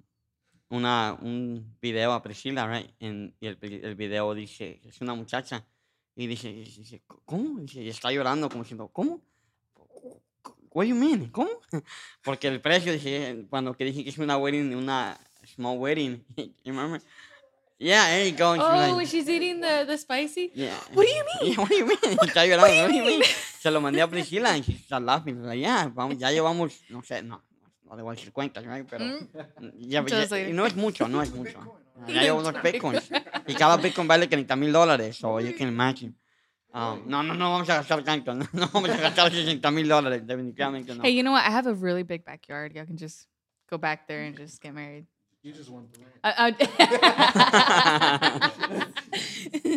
[0.71, 2.91] una, un video a Priscila, right?
[3.01, 5.65] En- y el, el video dice, es una muchacha,
[6.15, 7.59] y dice, dice, ¿cómo?
[7.61, 9.21] Dice, y está llorando como diciendo, ¿cómo?
[10.71, 11.29] What do you mean?
[11.31, 11.51] ¿Cómo?
[12.23, 16.73] Porque el precio, dice, cuando que dije que es una wedding, una small wedding, you
[16.73, 17.01] remember?
[17.79, 18.53] Yeah, there you go.
[18.53, 20.51] and she's Oh, like, when she's eating the, the spicy?
[20.55, 20.73] Yeah.
[20.95, 21.53] What do you mean?
[21.53, 21.99] Yeah, what do you mean?
[22.23, 22.83] Está llorando.
[22.83, 23.23] What do you mean?
[23.67, 25.43] Se lo mandé a Priscila y está laughing.
[25.43, 27.43] Like, yeah, vamos, ya llevamos, no sé, no,
[27.83, 28.87] no debo decir cuentas, right?
[28.89, 29.29] Pero Mm.
[29.81, 31.59] ya, ya- y no es mucho, no es mucho.
[32.07, 33.11] Ya llevo unos bitcoins.
[33.49, 36.15] Y cada bitcoin vale 30 mil dólares, so you can imagine.
[36.73, 38.33] Um, no, no, no vamos a gastar tanto.
[38.35, 41.03] No, no vamos a gastar 60 mil dólares, definitivamente no.
[41.03, 41.43] Hey, you know what?
[41.45, 42.73] I have a really big backyard.
[42.73, 43.27] Y'all can just
[43.69, 45.07] go back there and just get married.
[45.43, 46.13] You just want the land.
[46.23, 46.55] I,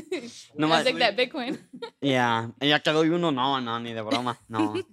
[0.55, 1.57] No más- I take that Bitcoin.
[2.01, 4.73] Ya, ya te doy uno, no, no, ni de broma, no.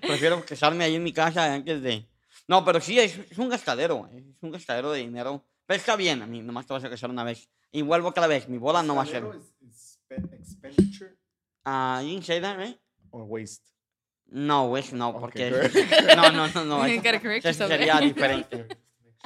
[0.00, 2.06] Prefiero casarme ahí en mi casa antes de...
[2.46, 5.44] No, pero sí, es, es un gastadero, es un gastadero de dinero.
[5.66, 7.48] Pero está bien, a mí nomás te vas a casar una vez.
[7.72, 9.24] Y vuelvo otra vez, mi boda no va a ser...
[10.10, 11.16] Expenditure
[11.64, 12.78] Ah, you can say that, right?
[13.10, 13.62] or waste.
[14.26, 15.50] No, pues no, Okay, porque...
[15.50, 16.16] good.
[16.16, 16.78] No, no, no, no.
[17.02, 17.70] gotta correct eso yourself.
[17.70, 18.06] sería there.
[18.06, 18.66] diferente.
[18.68, 19.18] Just make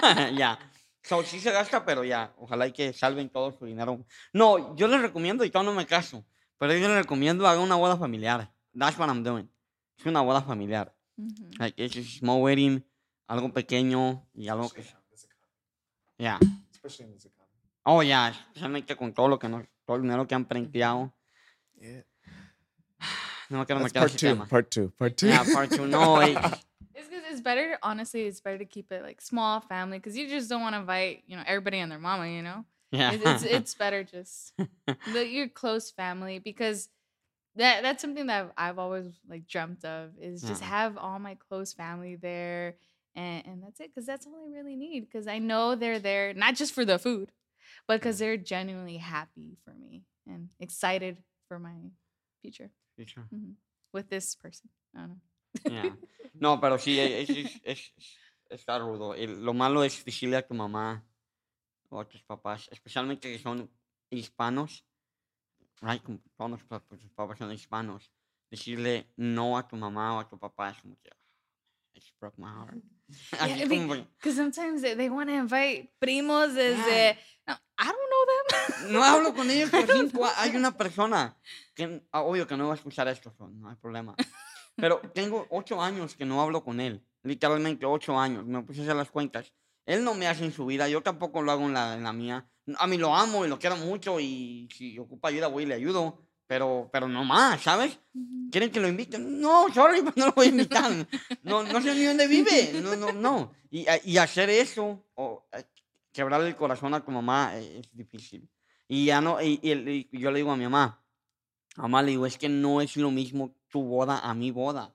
[0.00, 0.36] sure.
[0.36, 0.58] ya.
[1.06, 2.34] So, sí se gasta, pero ya.
[2.36, 4.04] Ojalá y que salven todo su dinero.
[4.32, 6.26] No, yo les recomiendo, y todo no me caso,
[6.58, 8.52] pero yo les recomiendo hagan una boda familiar.
[8.76, 9.48] That's what I'm doing.
[9.96, 10.92] Es una boda familiar.
[11.16, 11.58] Mhm.
[11.60, 12.84] Like, it's a small wedding,
[13.28, 14.80] algo pequeño y algo que...
[16.72, 17.70] Especially in economy.
[17.84, 18.30] Oh, ya.
[18.30, 21.14] Especialmente con todo lo que nos, todo el dinero que han prenteado.
[21.74, 22.04] Yeah.
[23.48, 24.44] No me quiero meter tema.
[24.46, 24.90] Part two.
[24.98, 25.28] Part two.
[25.28, 25.86] Yeah, part two.
[25.86, 26.34] No, eh,
[27.36, 30.62] It's, better, honestly, it's better to keep it like small family because you just don't
[30.62, 32.64] want to invite, you know, everybody and their mama, you know?
[32.92, 33.12] yeah.
[33.12, 34.52] It's, it's, it's better just
[35.06, 36.88] your close family because
[37.56, 40.68] that that's something that I've always like dreamt of is just Yeah.
[40.68, 42.76] have all my close family there
[43.14, 46.34] and, and that's it because that's all I really need because I know they're there
[46.34, 47.32] not just for the food
[47.88, 51.18] but because they're genuinely happy for me and excited
[51.48, 51.74] for my
[52.42, 53.52] future Future mm-hmm.
[53.92, 54.70] with this person.
[54.94, 55.16] I don't know.
[55.64, 55.96] Ya.
[56.38, 58.16] No, pero sí, e- es, es, es- es-
[58.50, 59.14] está rudo.
[59.14, 61.02] El- lo malo es decirle a tu mamá
[61.88, 63.70] o a tus papás, especialmente que son
[64.10, 64.84] hispanos,
[65.80, 66.02] right?
[66.02, 68.12] como todos pa- tus papás son hispanos,
[68.50, 71.16] decirle no a tu mamá o a tu papá es como que, "Ah,
[71.94, 72.76] it broke my heart.
[73.32, 73.66] Yeah,
[74.18, 77.16] Because sometimes they, want to invite primos desde.
[77.46, 78.92] No, I don't know them.
[78.92, 81.34] no hablo con ellos por cinco a- Hay una persona
[81.74, 84.14] que, ah, obvio que no va a escuchar esto, no hay problema.
[84.76, 87.02] Pero tengo ocho años que no hablo con él.
[87.22, 88.44] Literalmente ocho años.
[88.44, 89.52] Me puse a hacer las cuentas.
[89.86, 92.12] Él no me hace en su vida, yo tampoco lo hago en la, en la
[92.12, 92.46] mía.
[92.78, 95.74] A mí lo amo y lo quiero mucho y si ocupa ayuda voy y le
[95.74, 96.18] ayudo.
[96.48, 97.98] Pero, pero no más, ¿sabes?
[98.52, 99.40] ¿Quieren que lo inviten?
[99.40, 100.92] No, sorry, pues no lo voy a invitar.
[101.42, 102.80] No, no sé ni dónde vive.
[102.80, 103.52] No, no, no.
[103.70, 105.64] Y, y hacer eso, o eh,
[106.12, 108.48] quebrarle el corazón a tu mamá, eh, es difícil.
[108.86, 111.02] Y ya no, y, y y yo le digo a mi mamá,
[111.76, 114.94] mamá, le digo, es que no es lo mismo tu boda a mi boda.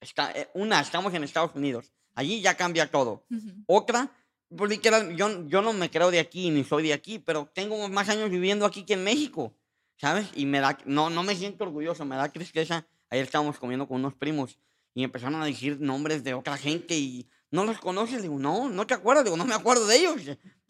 [0.00, 1.92] Está, eh, una, estamos en Estados Unidos.
[2.16, 3.24] Allí ya cambia todo.
[3.28, 3.62] mhm.
[3.68, 4.10] Otra,
[4.56, 7.88] pues, literal, yo, yo no me creo de aquí ni soy de aquí, pero tengo
[7.88, 9.54] más años viviendo aquí que en México,
[9.96, 10.26] ¿sabes?
[10.34, 12.86] Y me da, no, no me siento orgulloso, me da tristeza.
[13.08, 14.58] Ayer estábamos comiendo con unos primos
[14.94, 18.22] y empezaron a decir nombres de otra gente y no los conoces.
[18.22, 19.24] Digo, no, no te acuerdas.
[19.24, 20.22] Digo, no me acuerdo de ellos.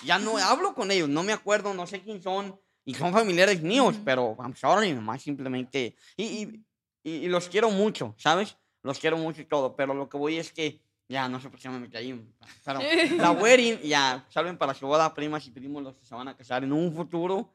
[0.04, 2.60] Ya no hablo con ellos, no me acuerdo, no sé quién son.
[2.84, 4.04] Y son familiares míos, Ujú.
[4.04, 5.96] pero I'm sorry, nomás simplemente.
[6.18, 6.64] Y, y,
[7.04, 8.56] y- y los quiero mucho, ¿sabes?
[8.82, 11.60] Los quiero mucho y todo, pero lo que voy es que ya no sé por
[11.60, 12.28] qué me metí ahí.
[12.64, 12.80] Pero
[13.28, 16.36] la wedding, ya, salven para su boda, primas y primos los que se van a
[16.36, 17.54] casar en un futuro.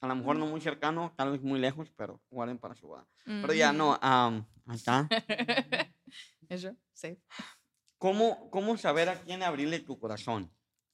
[0.00, 3.04] A lo mejor no muy cercano, tal vez muy lejos, pero guarden para su boda.
[3.24, 5.08] Pero ya no, am, ahí está.
[6.48, 7.18] Your safe?
[7.98, 10.50] ¿Cómo, ¿Cómo saber a quién abrirle tu corazón?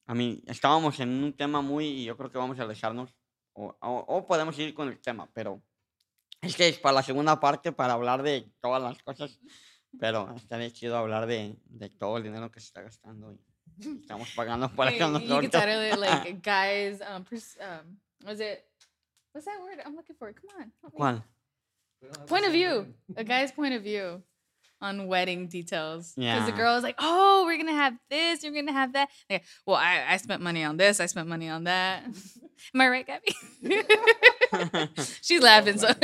[0.07, 3.15] A mí, estábamos en un tema muy, y yo creo que vamos a alejarnos
[3.53, 5.61] o, o- o podemos ir con el tema, pero
[6.45, 9.39] es que es para la segunda parte para hablar de todas las cosas,
[9.99, 13.39] pero estaría chido hablar de, de todo el dinero que se está gastando y
[14.01, 15.51] estamos pagando para Hey, eso you can nosotros.
[15.51, 17.01] title it like guys.
[17.01, 18.63] Um, pers- um, was it?
[19.33, 20.31] What's that word I'm looking for?
[20.33, 20.71] Come on.
[20.81, 20.97] help me.
[20.99, 21.23] ¿Cuál?
[22.27, 22.93] Point of view.
[23.17, 24.21] A guy's point of view
[24.81, 26.13] on wedding details.
[26.15, 26.57] Because the Yeah.
[26.57, 29.09] girl is like, oh, we're gonna have this, you're gonna have that.
[29.29, 32.03] Like, well, I, I spent money on this, I spent money on that.
[32.73, 33.35] Am I right, Gabby?
[35.21, 35.87] She's laughing so.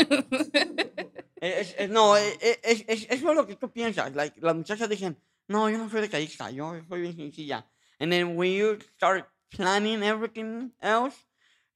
[1.41, 4.13] Es, es- no, es, es, es, eso es lo que tú piensas.
[4.15, 7.65] Like, las muchachas dicen, no, yo no soy detallista, yo soy bien sencilla.
[7.99, 11.15] And then when you start planning everything else,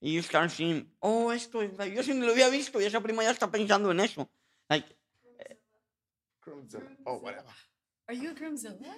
[0.00, 3.00] you start seeing, oh, esto, es- like, yo sí ni lo había visto y esa
[3.00, 4.30] prima ya está pensando en eso.
[4.68, 4.86] Like,
[7.04, 7.52] Oh, whatever.
[8.08, 8.94] Are you a groomzilla?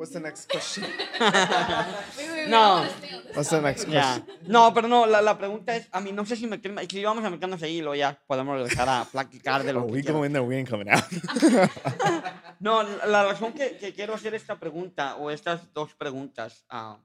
[0.00, 0.86] What's the next question?
[2.48, 2.88] No.
[3.34, 4.24] What's the next question?
[4.46, 7.22] No, pero no, la, la pregunta es, a mí no sé si me si vamos
[7.22, 10.02] a meternos ahí y luego ya podemos regresar a platicar de lo Oh, que we
[10.02, 11.04] go in there, we ain't coming out.
[12.60, 16.98] No, la la razón que, que quiero hacer esta pregunta o estas dos preguntas ah,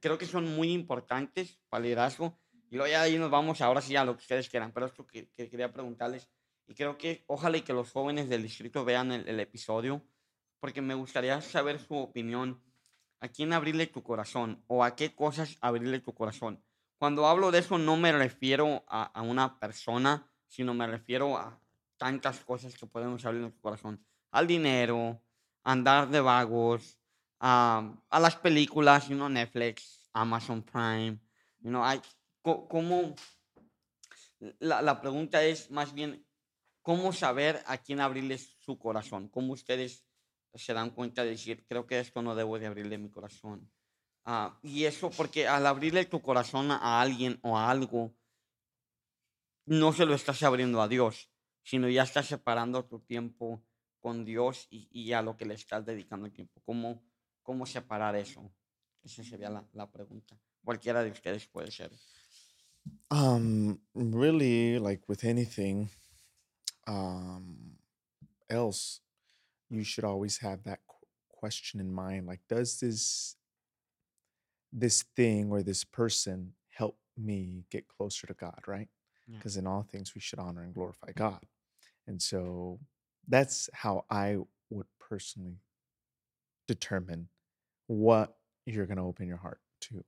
[0.00, 2.36] creo que son muy importantes para el liderazgo
[2.68, 5.06] y luego ya ahí nos vamos ahora sí a lo que ustedes quieran, pero esto
[5.06, 6.28] que, que quería preguntarles
[6.66, 10.02] y creo que ojalá y que los jóvenes del distrito vean el, el episodio
[10.62, 12.62] porque me gustaría saber su opinión
[13.18, 16.62] a quién abrirle tu corazón o a qué cosas abrirle tu corazón.
[16.98, 21.60] Cuando hablo de eso no me refiero a, a una persona, sino me refiero a
[21.96, 25.20] tantas cosas que podemos abrir en corazón al dinero,
[25.64, 26.96] andar de vagos,
[27.40, 31.18] a, a las películas, you know, Netflix, Amazon Prime,
[31.58, 32.00] you know, hay,
[32.40, 33.16] ¿cómo?
[34.60, 36.24] La, la pregunta es más bien,
[36.82, 39.26] ¿cómo saber a quién abrirles su corazón?
[39.28, 40.06] ¿Cómo ustedes
[40.54, 43.70] se dan cuenta de decir, creo que esto no debo de abrirle mi corazón?
[44.24, 48.14] Ah, y eso porque al abrirle tu corazón a alguien o a algo,
[49.66, 51.30] no se lo estás abriendo a Dios,
[51.62, 53.62] sino ya estás separando tu tiempo
[54.00, 56.60] con Dios y, y a lo que le estás dedicando el tiempo.
[56.64, 57.02] ¿Cómo,
[57.42, 58.52] cómo separar eso?
[59.02, 60.38] Esa sería la, la pregunta.
[60.64, 61.90] Cualquiera de ustedes puede ser.
[63.10, 65.88] Um, really, like with anything,
[66.86, 67.76] um,
[68.48, 69.00] else,
[69.72, 72.26] you should always have that qu- question in mind.
[72.26, 73.36] Like, does this
[74.72, 78.60] this thing or this person help me get closer to God?
[78.66, 78.88] Right?
[79.26, 79.38] Yeah.
[79.38, 81.44] Because in all things, we should honor and glorify God.
[82.06, 82.80] And so,
[83.28, 84.38] that's how I
[84.70, 85.58] would personally
[86.66, 87.28] determine
[87.86, 90.04] what you're going to open your heart to.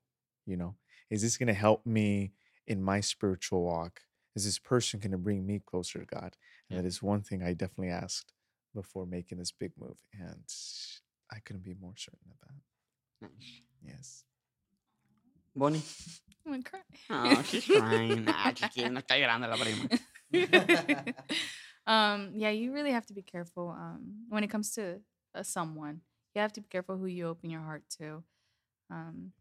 [0.46, 0.74] You know,
[1.10, 2.32] is this going to help me
[2.66, 4.00] in my spiritual walk?
[4.36, 6.36] Is this person going to bring me closer to God?
[6.68, 6.82] And Yeah.
[6.82, 8.32] that is one thing I definitely asked
[8.74, 9.98] before making this big move.
[10.20, 10.44] And
[11.30, 13.28] I couldn't be more certain of that.
[13.28, 13.62] Nice.
[13.86, 14.24] Yes.
[15.56, 15.82] Bonnie.
[16.46, 16.80] I'm gonna cry.
[17.10, 18.24] Oh, she's crying.
[18.28, 19.88] Ah, chiquilla, no está llorando la prima.
[21.86, 25.00] um, yeah, you really have to be careful um, when it comes to
[25.34, 26.00] uh, someone.
[26.34, 28.24] You have to be careful who you open your heart to,
[28.90, 29.32] um,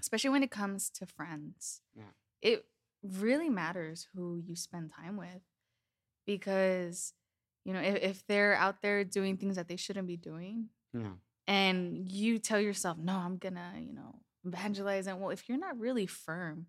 [0.00, 1.82] especially when it comes to friends.
[1.94, 2.04] Yeah.
[2.40, 2.64] It
[3.02, 5.42] really matters who you spend time with
[6.26, 7.12] because,
[7.64, 11.12] you know, if, if they're out there doing things that they shouldn't be doing, Yeah.
[11.46, 15.06] and you tell yourself, no, I'm gonna, you know, evangelize.
[15.06, 16.66] And well, if you're not really firm,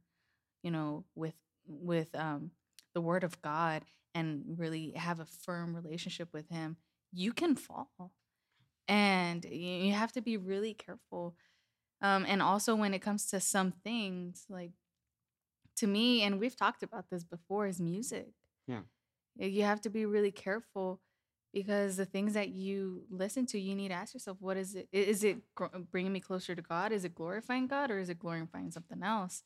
[0.64, 1.36] you know, with
[1.68, 2.52] with um
[2.94, 3.84] the word of God
[4.14, 6.76] and really have a firm relationship with him,
[7.14, 8.12] you can fall.
[8.88, 11.36] And you have to be really careful.
[12.02, 14.72] Um, and also when it comes to some things, like
[15.78, 18.34] to me, and we've talked about this before, is music.
[18.68, 18.82] Yeah.
[19.38, 21.00] You have to be really careful
[21.54, 24.88] because the things that you listen to, you need to ask yourself, what is it?
[24.92, 26.92] Is it uh, bringing me closer to God?
[26.92, 29.44] Is it glorifying God or is it glorifying something else?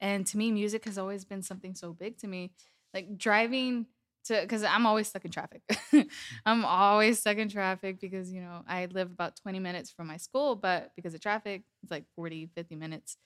[0.00, 2.52] And to me, music has always been something so big to me.
[2.92, 3.86] Like driving
[4.24, 5.62] to, because I'm always stuck in traffic.
[6.46, 10.16] I'm always stuck in traffic because, you know, I live about 20 minutes from my
[10.16, 13.16] school, but because of traffic, it's like 40, 50 minutes.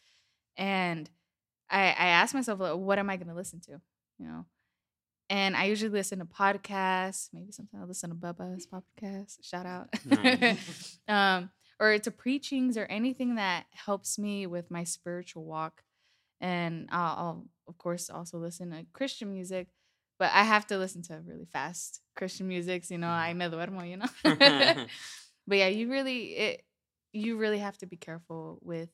[0.57, 1.09] And
[1.71, 3.81] I, I ask myself, like, what am I going to listen to?
[4.19, 4.45] You know?
[5.31, 7.29] And I usually listen to podcasts.
[7.33, 9.37] Maybe sometimes I listen to Bubba's podcast.
[9.43, 9.89] Shout out.
[10.05, 10.99] Nice.
[11.09, 15.85] um, or to preachings or anything that helps me with my spiritual walk.
[16.41, 19.69] And I'll, I'll of course also listen to Christian music,
[20.19, 22.91] but I have to listen to really fast Christian music.
[22.91, 24.07] You know, I me duermo, you know.
[25.47, 26.65] but yeah, you really it
[27.13, 28.89] you really have to be careful with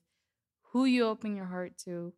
[0.72, 2.12] who you open your heart to,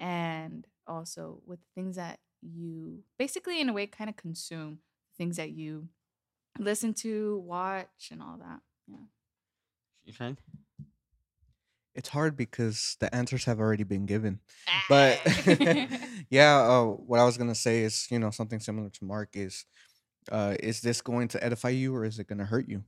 [0.00, 4.78] and also with things that you basically in a way kind of consume
[5.16, 5.88] things that you
[6.58, 8.60] listen to, watch, and all that.
[8.86, 9.06] Yeah.
[10.06, 10.38] She said,
[11.94, 14.38] it's hard because the answers have already been given.
[14.88, 15.88] But Ah.
[16.30, 19.64] yeah, uh, what I was gonna say is, you know, something similar to Mark is,
[20.30, 22.84] uh, is this going to edify you or is it gonna hurt you?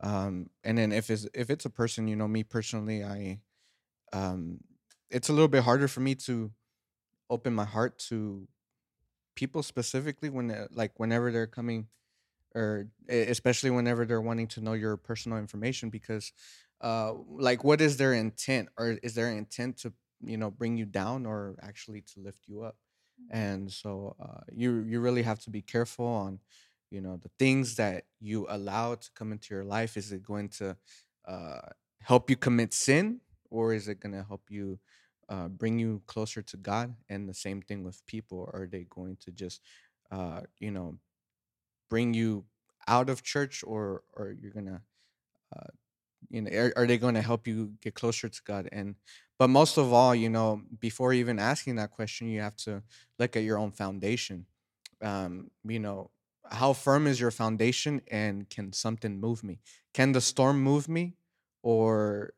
[0.00, 3.40] Um, and then if it's if it's a person, you know, me personally, I,
[4.12, 4.58] um,
[5.10, 6.52] it's a little bit harder for me to
[7.30, 8.46] open my heart to
[9.34, 11.88] people specifically when like whenever they're coming
[12.54, 16.32] or especially whenever they're wanting to know your personal information because
[16.82, 18.68] uh like what is their intent?
[18.78, 22.62] Or is their intent to you know bring you down or actually to lift you
[22.62, 22.76] up?
[23.30, 26.40] And so uh you you really have to be careful on
[26.90, 29.96] you know the things that you allow to come into your life.
[29.96, 30.76] Is it going to
[31.26, 31.60] uh
[32.02, 33.20] help you commit sin
[33.50, 34.78] or is it going to help you
[35.28, 36.94] uh, bring you closer to God.
[37.08, 38.50] And the same thing with people.
[38.52, 39.60] Are they going to just,
[40.10, 40.98] uh, you know,
[41.88, 42.44] bring you
[42.88, 44.82] out of church, or or you're gonna,
[45.56, 45.70] uh,
[46.30, 48.68] you know, are, are they going to help you get closer to God?
[48.72, 48.96] And
[49.38, 52.82] but most of all, you know, before even asking that question, you have to
[53.18, 54.46] look at your own foundation.
[55.02, 56.10] Um, you know,
[56.50, 59.60] how firm is your foundation, and can something move me?
[59.94, 61.16] Can the storm move me,
[61.62, 62.32] or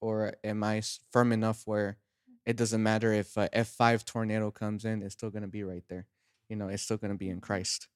[0.00, 1.98] or am I firm enough where
[2.50, 5.84] it doesn't matter if a F5 tornado comes in, it's still going to be right
[5.88, 6.06] there.
[6.48, 7.88] You know, it's still going to be in Christ.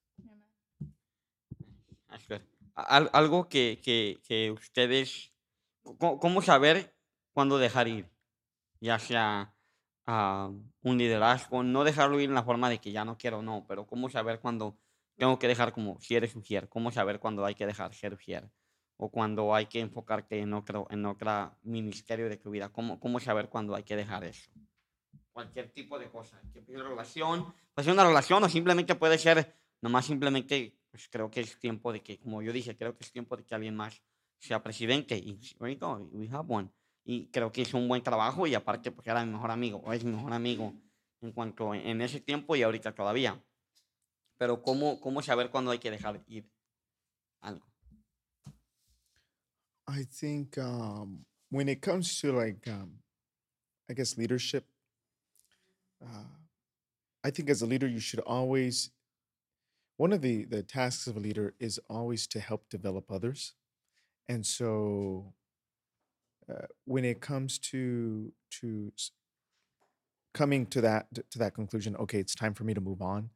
[2.76, 5.32] Algo que, que, que ustedes,
[5.98, 6.94] ¿cómo saber
[7.34, 8.06] cuándo dejar ir?
[8.80, 9.52] Ya sea
[10.06, 10.50] ah,
[10.82, 13.86] un liderazgo, no dejarlo ir en la forma de que ya no quiero, no, pero
[13.86, 14.78] cómo saber cuándo
[15.16, 16.34] tengo que dejar como si eres
[16.68, 18.16] cómo saber cuándo hay que dejar ser
[18.96, 23.20] o cuando hay que enfocarte en otro, en otro ministerio de tu vida, cómo, cómo
[23.20, 24.50] saber cuándo hay que dejar eso.
[25.32, 30.06] Cualquier tipo de cosa, ser relación, puede ser una relación o simplemente puede ser nomás
[30.06, 33.36] simplemente, pues creo que es tiempo de que, como yo dije, creo que es tiempo
[33.36, 34.02] de que alguien más
[34.38, 35.16] sea presidente.
[35.16, 36.70] Y we have one.
[37.04, 39.92] Y creo que hizo un buen trabajo y aparte porque era mi mejor amigo, o
[39.92, 40.72] es mi mejor amigo
[41.20, 43.42] en cuanto en ese tiempo y ahorita todavía.
[44.38, 46.50] Pero cómo, cómo saber cuándo hay que dejar ir
[47.40, 47.66] algo.
[49.86, 51.20] I think um,
[51.50, 52.92] when it comes to like, um,
[53.90, 54.66] I guess leadership,
[56.02, 56.24] uh,
[57.24, 58.90] I think as a leader you should always.
[59.96, 63.54] One of the the tasks of a leader is always to help develop others,
[64.28, 65.34] and so
[66.50, 68.92] uh, when it comes to to
[70.32, 73.30] coming to that to that conclusion, okay, it's time for me to move on,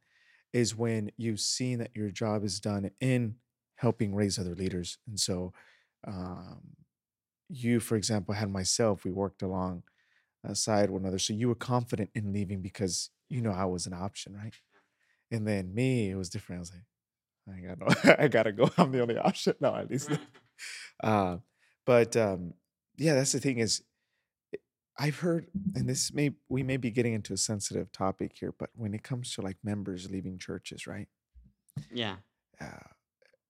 [0.53, 3.35] is when you've seen that your job is done in
[3.75, 5.53] helping raise other leaders, and so
[6.07, 6.61] um,
[7.49, 9.83] you, for example, had myself, we worked along
[10.47, 11.19] uh, side one another.
[11.19, 14.53] So you were confident in leaving because you know I was an option, right?
[15.31, 16.59] And then me, it was different.
[16.59, 18.69] I was like, I got no, I gotta go.
[18.77, 19.55] I'm the only option.
[19.61, 20.11] No, at least.
[21.03, 21.37] uh,
[21.85, 22.53] but um,
[22.97, 23.83] yeah, that's the thing is,
[24.53, 24.59] i-
[25.05, 28.69] I've heard, and this may we may be getting into a sensitive topic here, but
[28.75, 31.07] when it comes to like members leaving churches, right?
[31.91, 32.17] Yeah.
[32.61, 32.89] uh,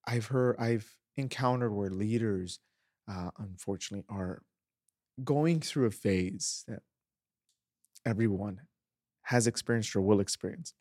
[0.07, 2.59] I've heard, I've encountered where leaders,
[3.07, 4.41] uh, unfortunately, are
[5.23, 6.81] going through a phase that
[8.05, 8.61] everyone
[9.23, 10.73] has experienced or will experience,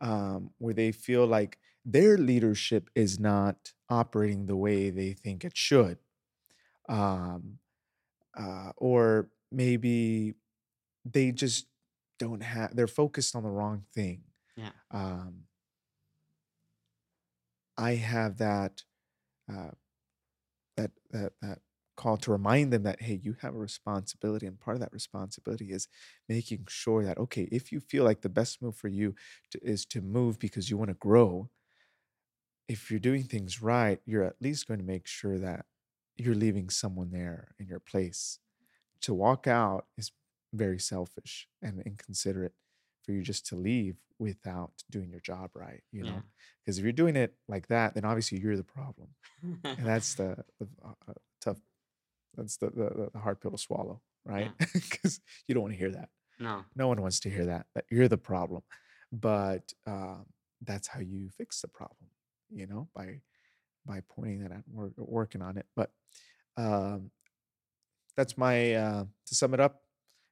[0.00, 5.56] um, where they feel like their leadership is not operating the way they think it
[5.56, 5.98] should,
[6.88, 7.58] um,
[8.38, 10.34] uh, or maybe
[11.04, 11.66] they just
[12.18, 14.22] don't have, they're focused on the wrong thing.
[14.56, 14.70] Yeah.
[14.90, 15.42] Um,
[17.76, 18.84] I have that
[19.50, 19.70] uh,
[20.76, 21.58] that that that
[21.96, 25.70] call to remind them that hey, you have a responsibility, and part of that responsibility
[25.70, 25.88] is
[26.28, 29.14] making sure that okay, if you feel like the best move for you
[29.50, 31.48] to, is to move because you want to grow,
[32.68, 35.66] if you're doing things right, you're at least going to make sure that
[36.16, 38.38] you're leaving someone there in your place.
[39.02, 40.12] To walk out is
[40.52, 42.54] very selfish and inconsiderate
[43.04, 45.82] for you just to leave without doing your job right.
[45.92, 46.20] You know, Yeah.
[46.64, 49.08] because if you're doing it like that, then obviously you're the problem,
[49.64, 51.58] and that's the, the uh, uh, tough.
[52.36, 54.50] That's the, the the hard pill to swallow, right?
[54.72, 56.08] Because you don't want to hear that.
[56.40, 56.64] no.
[56.74, 57.66] No one wants to hear that.
[57.74, 58.62] That you're the problem,
[59.12, 60.26] but um,
[60.62, 62.08] that's how you fix the problem.
[62.50, 63.20] You know, by
[63.86, 65.66] by pointing that out, and work, working on it.
[65.76, 65.90] But
[66.56, 67.10] um,
[68.16, 69.82] that's my uh, to sum it up.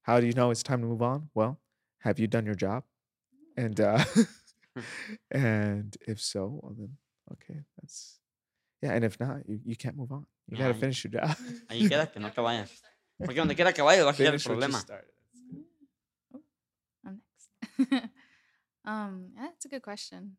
[0.02, 1.28] How do you know it's time to move on?
[1.34, 1.60] Well,
[2.02, 2.84] have you done your job?
[3.56, 4.04] And uh,
[5.30, 6.96] and if so, well then
[7.32, 8.18] okay, that's
[8.82, 8.92] yeah.
[8.92, 10.26] And if not, you, you can't move on.
[10.48, 11.36] You gotta finish your job.
[11.68, 12.70] Ahí quédate, no te vayas.
[13.18, 14.82] Porque donde quiera que vayas vas a ser el Finish problema.
[17.04, 17.20] I'm
[17.78, 18.10] next.
[18.84, 20.36] um, yeah, that's a good question.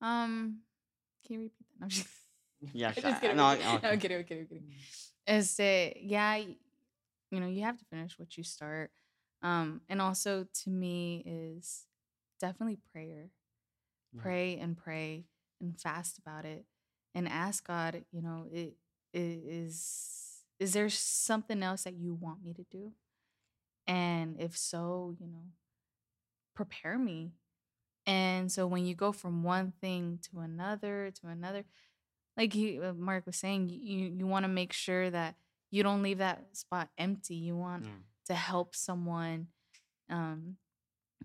[0.00, 0.60] Um,
[1.26, 1.80] can you repeat that?
[1.80, 2.08] No, I'm just,
[2.72, 3.36] Ya I'm just kidding.
[3.36, 4.00] No, I'm ok.
[4.00, 4.18] kidding.
[4.18, 4.42] I'm kidding.
[4.42, 4.72] I'm kidding.
[5.26, 8.90] Este, yeah, you know, you have to finish what you start.
[9.42, 11.86] Um, and also to me is
[12.40, 13.30] definitely prayer.
[14.22, 15.24] Pray and pray
[15.60, 16.64] and fast about it
[17.14, 18.74] and ask God, you know, it,
[19.12, 22.92] it is is there something else that you want me to do?
[23.86, 25.44] And if so, you know,
[26.54, 27.32] prepare me.
[28.06, 31.64] And so when you go from one thing to another to another,
[32.36, 35.34] like he, uh, Mark was saying, you you want to make sure that
[35.70, 37.34] you don't leave that spot empty.
[37.34, 37.90] You want Yeah.
[38.26, 39.48] To help someone,
[40.10, 40.56] um,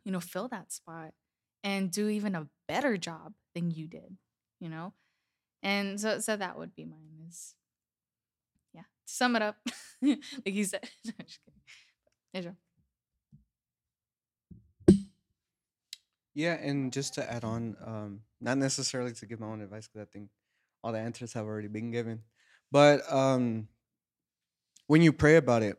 [0.04, 1.14] you know, fill that spot
[1.64, 4.18] and do even a better job than you did.
[4.60, 4.94] You know,
[5.64, 7.26] and so so that would be mine.
[7.28, 7.56] Is
[8.74, 8.82] yeah.
[8.82, 9.58] To sum it up,
[10.02, 10.88] like you said.
[11.06, 11.62] No, just kidding.
[12.34, 12.58] Israel.
[16.34, 20.08] Yeah, and just to add on, um, not necessarily to give my own advice because
[20.08, 20.30] I think
[20.82, 22.22] all the answers have already been given,
[22.72, 23.68] but um,
[24.88, 25.78] when you pray about it,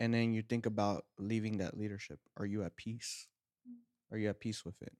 [0.00, 3.28] and then you think about leaving that leadership, are you at peace?
[3.68, 3.76] Mm.
[4.10, 4.94] Are you at peace with it?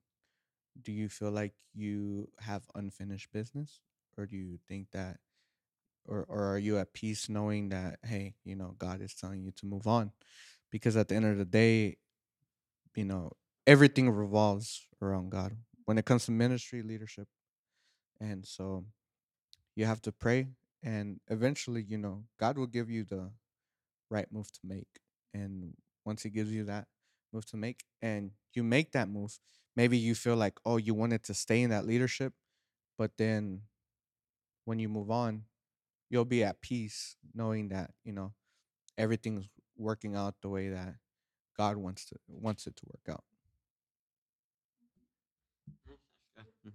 [0.81, 3.81] Do you feel like you have unfinished business,
[4.17, 5.19] or do you think that,
[6.07, 9.51] or or are you at peace knowing that hey, you know, God is telling you
[9.53, 10.13] to move on?
[10.71, 11.97] Because at the end of the day,
[12.95, 13.33] you know
[13.67, 17.29] everything revolves around God when it comes to ministry leadership.
[18.21, 18.85] And so
[19.77, 20.49] you have to pray
[20.83, 23.31] and eventually, you know, God will give you the
[24.11, 25.01] right move to make.
[25.33, 26.89] And once he gives you that
[27.33, 29.39] move to make and you make that move,
[29.77, 32.35] maybe you feel like, "Oh, you wanted to stay in that leadership,
[32.99, 33.63] but then
[34.65, 35.45] when you move on,
[36.11, 38.35] you'll be at peace knowing that, you know,
[38.99, 40.97] everything's working out the way that
[41.57, 43.25] God wants to wants it to work out."
[46.67, 46.73] Mm.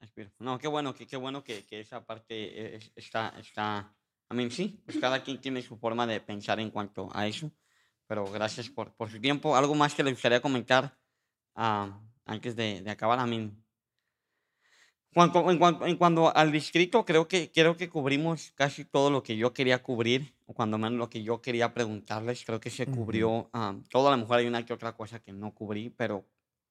[0.00, 0.44] That's beautiful.
[0.44, 3.92] No, qué bueno, que, qué bueno que, que esa parte eh, está, está,
[4.30, 7.52] I mean, sí, pues cada quien tiene su forma de pensar en cuanto a eso,
[8.06, 9.56] pero gracias por, por su tiempo.
[9.56, 10.98] ¿Algo más que le gustaría comentar
[11.54, 13.24] ah, antes de, de acabar?
[13.26, 13.64] I mean,
[15.14, 19.22] cuanto, en, cuanto, en cuanto al distrito, creo que, creo que cubrimos casi todo lo
[19.22, 22.86] que yo quería cubrir, o cuando menos lo que yo quería preguntarles, creo que se
[22.86, 26.26] cubrió ah, todo, a lo mejor hay una que otra cosa que no cubrí, pero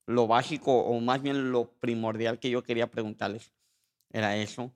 [0.07, 3.53] lo básico, o más bien lo primordial que yo quería preguntarles
[4.11, 4.71] era eso.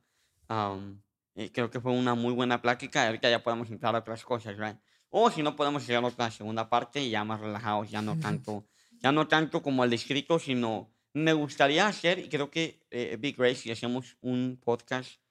[0.47, 1.01] Am,
[1.39, 4.57] eh, creo que fue una muy buena plática, ahorita ya podemos entrar a otras cosas,
[4.57, 4.75] right?
[5.09, 8.65] O si no, podemos hacer otra segunda parte y ya más relajados, ya no tanto,
[9.01, 13.37] ya no tanto como el distrito, sino me gustaría hacer, y creo que eh, Big
[13.37, 15.21] Grace, si hacemos un podcast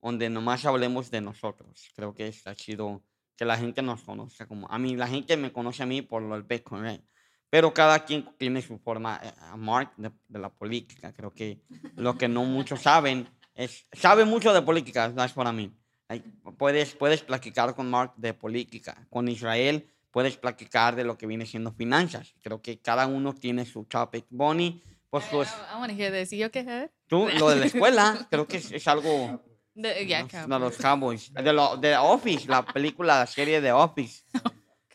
[0.00, 1.90] donde nomás hablemos de nosotros.
[1.96, 3.02] Creo que está chido
[3.36, 6.22] que la gente nos conozca como a mí, la gente me conoce a mí por
[6.22, 7.02] lo del Bitcoin, right?
[7.50, 11.12] Pero cada quien tiene su forma, eh, Mark, de, de la política.
[11.12, 11.60] Creo que
[11.96, 15.76] lo que no muchos saben es, sabe mucho de política, I mean.
[16.08, 19.06] Like, puedes, puedes platicar con Mark de política.
[19.10, 22.34] Con Israel puedes platicar de lo que viene siendo finanzas.
[22.42, 24.26] Creo que cada uno tiene su topic.
[24.30, 25.48] Bonnie, pues, I, pues
[25.78, 26.30] want to hear this.
[26.30, 26.92] You okay, Heather?
[27.06, 29.42] tú, lo de la escuela, creo que es, es algo...
[29.74, 31.32] The, yeah, los- de los Cowboys.
[31.34, 34.24] De, lo, de Office, la película, la serie de Office.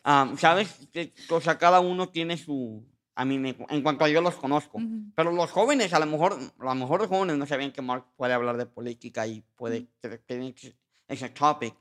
[0.02, 0.88] Am, ¿Sabes?
[1.30, 2.84] O sea, cada uno tiene su...
[3.22, 4.78] A mí, me- en cuanto a yo los conozco.
[4.78, 5.12] Ujú.
[5.14, 8.04] Pero los jóvenes, a lo mejor, a lo mejor los jóvenes no sabían que Mark
[8.16, 9.86] puede hablar de política y puede
[10.26, 10.54] tiene
[11.08, 11.74] ese- topic.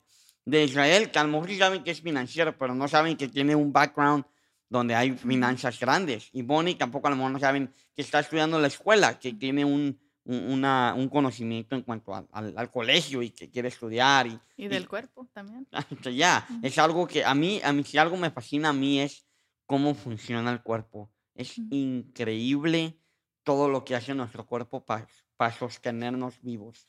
[0.45, 3.27] De Israel, que a lo mejor sí saben que es financiero, pero no saben que
[3.27, 4.23] tiene un background
[4.69, 6.29] donde hay finanzas grandes.
[6.31, 9.33] Y Bonnie tampoco a lo mejor no saben que está estudiando en la escuela, que
[9.33, 13.67] tiene un, un, una- un conocimiento en cuanto al, al- al colegio y que quiere
[13.69, 14.27] estudiar.
[14.27, 15.67] Y, Y del cuerpo también.
[16.15, 19.25] ya, es algo que a mí, a mí, si algo me fascina a mí es
[19.65, 21.09] cómo funciona el cuerpo.
[21.35, 22.97] Es increíble
[23.43, 26.87] todo lo que hace nuestro cuerpo para sostenernos vivos.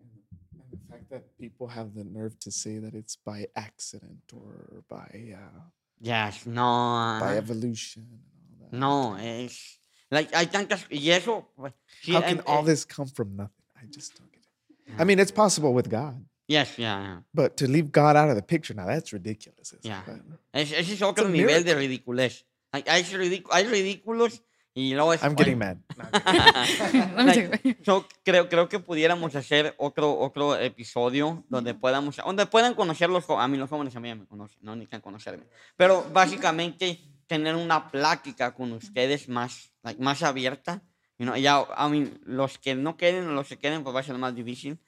[0.00, 4.84] And the fact that people have the nerve to say that it's by accident or
[4.88, 8.20] by uh, Yes, no, by evolution and
[8.62, 8.72] all that.
[8.78, 9.80] no, es,
[10.10, 11.72] like, hay tantas, y eso, pues,
[12.02, 13.64] sí, How can all eh, this come from nothing?
[13.74, 15.00] I just don't get it.
[15.00, 17.20] I mean, it's possible with God, yes, yeah, yeah.
[17.32, 19.72] but to leave God out of the picture now, that's ridiculous.
[19.72, 20.02] isn't Yeah.
[20.06, 20.22] it?
[20.52, 22.44] Es- ese es otro nivel de ridiculez.
[22.76, 24.42] Hay, hay, ridic- hay ridículos
[24.74, 25.22] y luego es...
[25.22, 25.78] I'm getting mad.
[27.16, 27.78] Like.
[27.82, 33.24] So, creo, creo que pudiéramos hacer otro, otro episodio donde podamos, donde puedan conocer los
[33.30, 35.44] a mí los jóvenes a mí ya me conocen, no necesitan conocerme,
[35.76, 40.82] pero básicamente tener una plática con ustedes más, like, más abierta,
[41.18, 44.00] you know, ya, I mean, los que no queden o los que queden, pues va
[44.00, 44.78] a ser más difícil,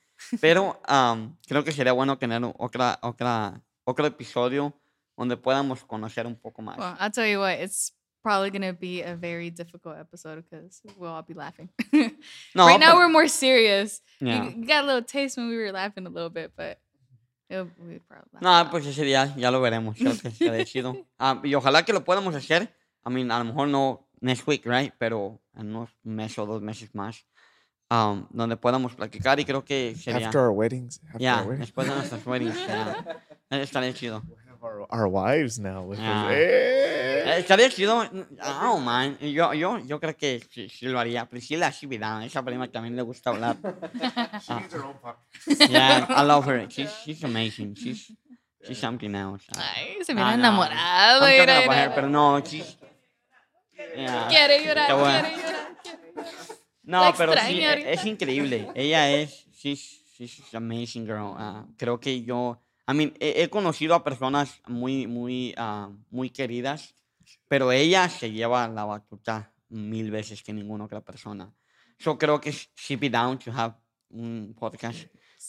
[0.40, 4.78] pero um, creo que sería bueno tener otra, otra, otro episodio
[5.18, 6.78] donde podamos conocer un poco más.
[6.78, 7.92] Well, I'll tell you what, it's
[8.22, 11.68] probably going to be a very difficult episode because we'll all be laughing.
[12.54, 14.00] No, right now, pero- we're more serious.
[14.20, 14.44] You- yeah.
[14.50, 16.78] You, got a little taste when we were laughing a little bit, but
[17.50, 18.70] It- we'd probably laugh No, off.
[18.70, 19.96] pues ese día ya lo veremos.
[19.96, 20.96] Creo que estaría chido.
[21.18, 22.68] Ah, y ojalá que lo podamos hacer.
[23.06, 24.92] I mean, a lo mejor no next week, right?
[24.98, 27.24] Pero en unos meses o dos meses más.
[27.90, 30.26] um, donde podamos platicar y creo que sería.
[30.26, 31.00] After our weddings.
[31.06, 31.60] After Ya, our weddings.
[31.68, 32.54] después de nuestras weddings.
[32.66, 33.22] ya.
[33.50, 34.22] Eh, Estaría chido.
[34.60, 35.98] Our, our wives now with.
[36.02, 36.28] Ah.
[36.32, 37.22] Eh.
[37.26, 38.02] Eh, Estaría chido.
[38.62, 39.16] Oh, man.
[39.20, 41.26] Yo, yo, yo creo que sí, sí lo haría.
[41.26, 43.56] Priscila Shibida, esa prima también le gusta hablar.
[44.42, 45.70] She needs her own podcast.
[45.70, 46.66] Yeah, I love her.
[46.70, 47.74] She's, she's amazing.
[47.76, 48.10] She's,
[48.66, 49.44] she's something else.
[49.56, 50.42] Ay, se Ah, mira no.
[50.42, 51.22] enamorado.
[51.22, 51.94] I'm talking mira, about her, mira.
[51.94, 52.76] pero no, she's...
[53.96, 54.28] Yeah.
[54.28, 55.28] Quiere llorar, Qué bueno.
[55.28, 55.76] quiere llorar.
[55.82, 56.56] quiere llorar.
[56.82, 57.90] No, La pero sí, e- ahorita.
[57.90, 58.68] es increíble.
[58.74, 61.34] Ella es, she's, she's an amazing girl.
[61.38, 62.60] Ah, creo que yo,
[62.90, 66.94] I mean, he, he conocido a personas muy, muy, ah, muy queridas,
[67.46, 71.52] pero ella se lleva la batuta mil veces que ninguna otra persona.
[71.98, 73.74] Yo creo que es Ship It Down to have
[74.10, 75.08] un podcast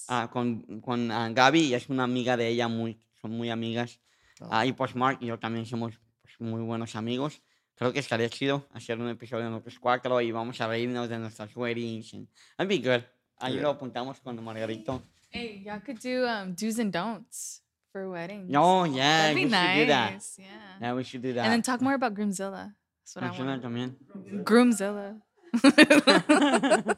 [0.09, 4.01] ah, con, con ah, Gaby, y es una amiga de ella, muy, son muy amigas.
[4.49, 7.41] Ah, y pues Mark y yo también somos pues, muy buenos amigos.
[7.75, 11.17] Creo que estaría chido hacer un episodio de nosotros cuatro y vamos a reírnos de
[11.19, 12.13] nuestras weddings.
[12.13, 13.03] And that'd be good.
[13.37, 13.61] Ahí Yeah.
[13.61, 15.01] lo apuntamos con Margarito.
[15.29, 17.61] Hey, y'all could do um, do's and don'ts
[17.91, 18.49] for weddings.
[18.49, 20.11] No, yeah, That'd we be should do that.
[20.13, 20.35] nice.
[20.39, 20.45] Yeah.
[20.81, 21.45] Yeah, we should do that.
[21.45, 22.73] And then talk more about Groomzilla.
[23.03, 23.63] That's what I Funciona want.
[23.63, 23.95] también.
[24.43, 25.21] Groomzilla.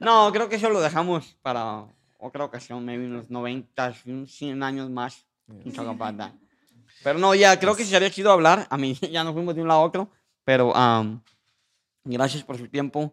[0.00, 1.86] no, creo que eso lo dejamos para
[2.18, 3.94] otra ocasión, maybe unos 90,
[4.26, 5.24] 100 años más.
[5.48, 6.32] That.
[7.02, 8.66] Pero no, ya, creo que sería chido hablar.
[8.70, 10.10] A mí ya nos fuimos de un lado a otro.
[10.44, 11.20] Pero um,
[12.04, 13.12] gracias por su tiempo.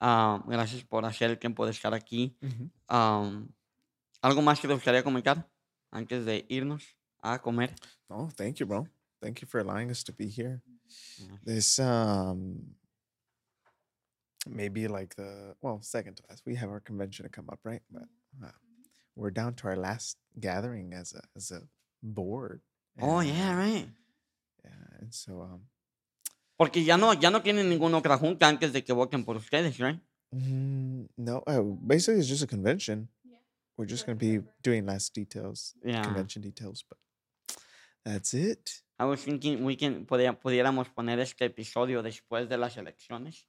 [0.00, 2.36] ah, gracias por hacer el tiempo de estar aquí.
[2.90, 3.48] Um,
[4.26, 5.48] ¿Algo más que te gustaría comentar
[5.92, 6.82] antes de irnos
[7.22, 7.72] a comer?
[8.08, 8.88] Oh, thank you, bro.
[9.22, 10.62] Thank you for allowing us to be here.
[11.44, 12.74] This um
[14.44, 16.42] maybe like the well second to last.
[16.44, 17.82] We have our convention to come up, right?
[17.88, 18.08] But
[18.42, 18.50] uh,
[19.14, 21.62] we're down to our last gathering as a as a
[22.02, 22.62] board.
[23.00, 23.88] Oh, yeah, uh, right.
[24.64, 25.60] Yeah, and so um
[26.58, 29.78] Porque ya no, ya no tienen ninguna otra junta antes de que voten por ustedes,
[29.78, 30.00] right?
[30.34, 33.08] mm, no, uh, basically it's just a convention.
[33.76, 36.02] We're just gonna be doing last details, Yeah.
[36.02, 36.98] convention details, but
[38.04, 38.70] that's it.
[38.98, 43.46] I was thinking we can, podía- pudiéramos poner este episodio después de las elecciones.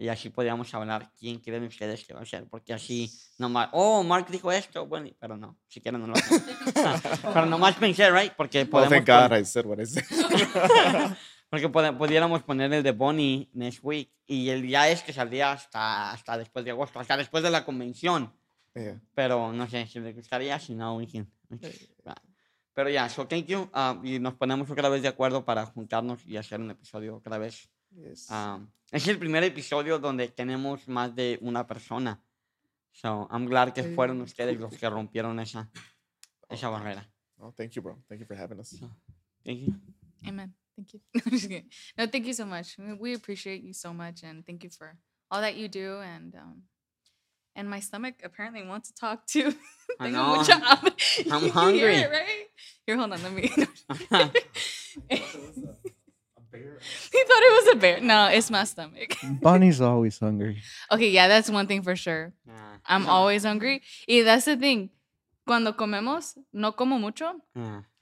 [0.00, 2.46] Y así podíamos hablar quién creen ustedes que va a ser.
[2.48, 4.86] Porque así, nomás, oh, Mark dijo esto.
[4.86, 6.40] Bueno, pero no, si quieren no lo hacen.
[7.34, 8.32] pero nomás pensé, right?
[8.34, 10.04] Porque Oh, podemos thank God I said what I said.
[11.50, 14.10] Porque pode- pudiéramos poner el de Bonnie next week.
[14.26, 17.64] Y el día es que saldría hasta, hasta después de agosto, hasta después de la
[17.64, 18.32] convención.
[18.74, 19.00] Yeah.
[19.14, 21.72] Pero no sé si les gustaría, si no, we can- we can-
[22.06, 22.14] va.
[22.74, 23.68] Pero ya, so thank you.
[23.72, 27.36] ah, y nos ponemos otra vez de acuerdo para juntarnos y hacer un episodio otra
[27.38, 27.68] vez.
[27.90, 28.26] Yes.
[28.30, 28.60] Ah,
[28.92, 32.22] es el primer episodio donde tenemos más de una persona.
[32.92, 35.70] So, I'm glad que fueron ustedes los que rompieron esa,
[36.48, 37.08] esa barrera.
[37.38, 38.02] oh, thank you, bro.
[38.08, 38.70] Thank you for having us.
[39.44, 39.74] Thank you.
[40.26, 40.54] Amen.
[40.76, 41.00] Thank you.
[41.24, 41.68] I'm just kidding.
[41.96, 42.76] No, thank you so much.
[42.78, 44.96] We- We appreciate you so much, and thank you for
[45.30, 46.00] all that you do.
[46.00, 46.62] And um,
[47.58, 49.52] and my stomach apparently wants to talk too.
[50.00, 50.36] I Tengo know.
[50.36, 50.92] mucha hambre.
[51.30, 51.94] I'm You hear hungry.
[51.96, 52.46] it, right?
[52.86, 53.22] Here, hold on.
[53.22, 53.42] Let me.
[53.50, 53.58] he
[57.24, 58.00] thought it was a bear.
[58.00, 59.14] No, it's my stomach.
[59.42, 60.62] Bonnie's always hungry.
[60.92, 62.32] Okay, yeah, that's one thing for sure.
[62.86, 63.82] I'm always hungry.
[64.08, 64.90] Y that's the thing.
[65.46, 67.32] Cuando comemos, no como mucho,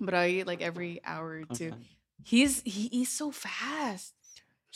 [0.00, 1.68] but I eat like every hour or two.
[1.68, 1.76] okay.
[2.24, 4.12] He's he eats so fast.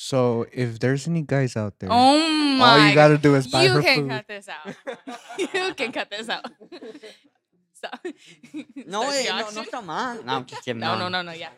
[0.03, 2.17] So if there's any guys out there, Oh
[2.57, 2.71] my!
[2.71, 3.75] all you gotta do is buy the food.
[3.75, 4.09] you her can food.
[4.09, 4.67] cut this out.
[5.55, 6.47] you can cut this out.
[7.75, 8.01] Stop.
[8.87, 9.65] No, Start eh, the no, no auction.
[9.65, 10.25] está mal.
[10.25, 10.81] No, I'm just kidding.
[10.81, 11.51] no, no, no, no, yeah.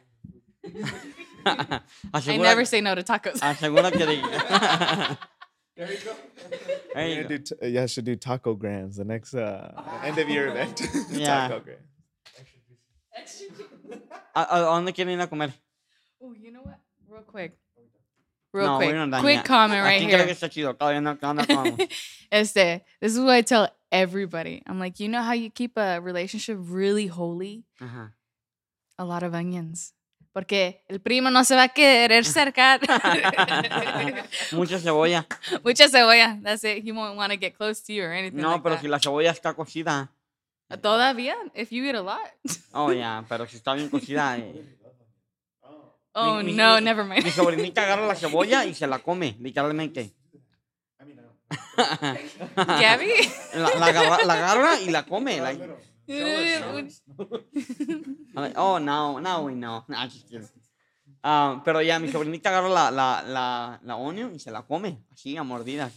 [1.47, 1.81] I
[2.15, 3.39] Asegura- never say no to tacos.
[3.39, 4.07] Asegúrate de.
[5.77, 6.15] There you go.
[6.95, 7.23] There you We're go.
[7.23, 9.71] gonna do t- uh, yeah, I should do taco grams the next uh,
[10.03, 10.83] end of year event.
[11.11, 11.47] Yeah.
[11.49, 11.87] taco grams.
[14.35, 15.53] ¿A, a dónde quieren ir a comer?
[16.21, 16.79] oh, you know what?
[17.09, 17.57] Real quick.
[18.53, 19.21] Real No, quick.
[19.21, 20.27] Quick comment right here.
[22.31, 24.63] este, this is what I tell everybody.
[24.67, 27.65] I'm like, you know how you keep a relationship really holy?
[27.81, 28.13] Ajá.
[28.99, 29.95] A lot of onions.
[30.35, 32.81] Porque el primo no se va a querer cercar.
[34.53, 35.27] Mucha cebolla.
[35.65, 36.39] Mucha cebolla.
[36.43, 36.83] That's it.
[36.83, 38.41] He won't want to get close to you or anything.
[38.41, 38.83] No, like pero that.
[38.83, 40.11] si la cebolla está cocida.
[40.81, 42.31] Todavía, if you eat a lot.
[42.73, 44.39] Oh, ya, pero si está bien cocida.
[44.39, 44.65] eh,
[46.15, 47.25] Oh mi- no, mi- never mind.
[47.25, 50.13] Mi sobrinita agarra la cebolla y se la come, literalmente.
[52.57, 53.13] Gabby?
[53.55, 55.41] La, la agarra, la agarra y la come.
[55.41, 55.61] like,
[58.35, 59.85] like, oh, no, now we know.
[59.89, 60.49] Nah, just kidding.
[61.25, 64.99] Ah, pero ya, mi sobrinita agarra la, la, la, la onion y se la come,
[65.13, 65.93] así, a mordidas.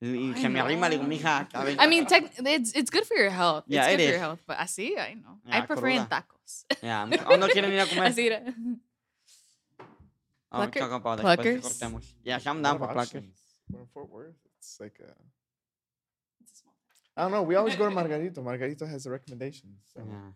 [0.00, 2.90] Y I se me arrima, le digo, mija, a ver, I mean, tech, it's it's
[2.90, 3.64] good for your health.
[3.66, 4.20] Yeah, it's it good for your is.
[4.20, 4.40] health.
[4.46, 5.40] But así, I know.
[5.46, 6.08] I Yeah, prefer en cruda.
[6.08, 6.66] tacos.
[6.82, 8.08] ya, ¿o no quieren ir a comer?
[8.12, 8.42] así era.
[10.56, 11.62] Oh, Plucker- choco, pa, después que Pluckers?
[11.62, 12.16] cortemos.
[12.24, 13.24] Yeah, I'm A down for Pluckers.
[13.68, 14.36] We're in Fort Worth.
[14.58, 15.14] It's like a.
[17.18, 17.42] I don't know.
[17.42, 18.42] We always go to Margarito.
[18.42, 19.80] Margarito has the recommendations.
[19.92, 20.00] So.
[20.04, 20.32] Yeah.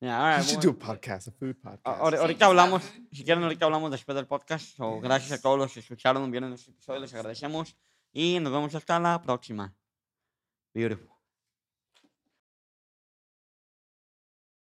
[0.00, 0.44] Yeah, all We right.
[0.44, 0.78] should bueno.
[0.78, 1.80] do a podcast, a food podcast.
[1.86, 4.76] A- ahori- Ahorita hablamos, si quieren, ahorita hablamos después del podcast.
[4.76, 7.76] So, gracias a todos los que escucharon, vieron este episodio, les agradecemos.
[8.12, 9.74] Y nos vemos hasta la próxima.
[10.74, 11.15] Beautiful.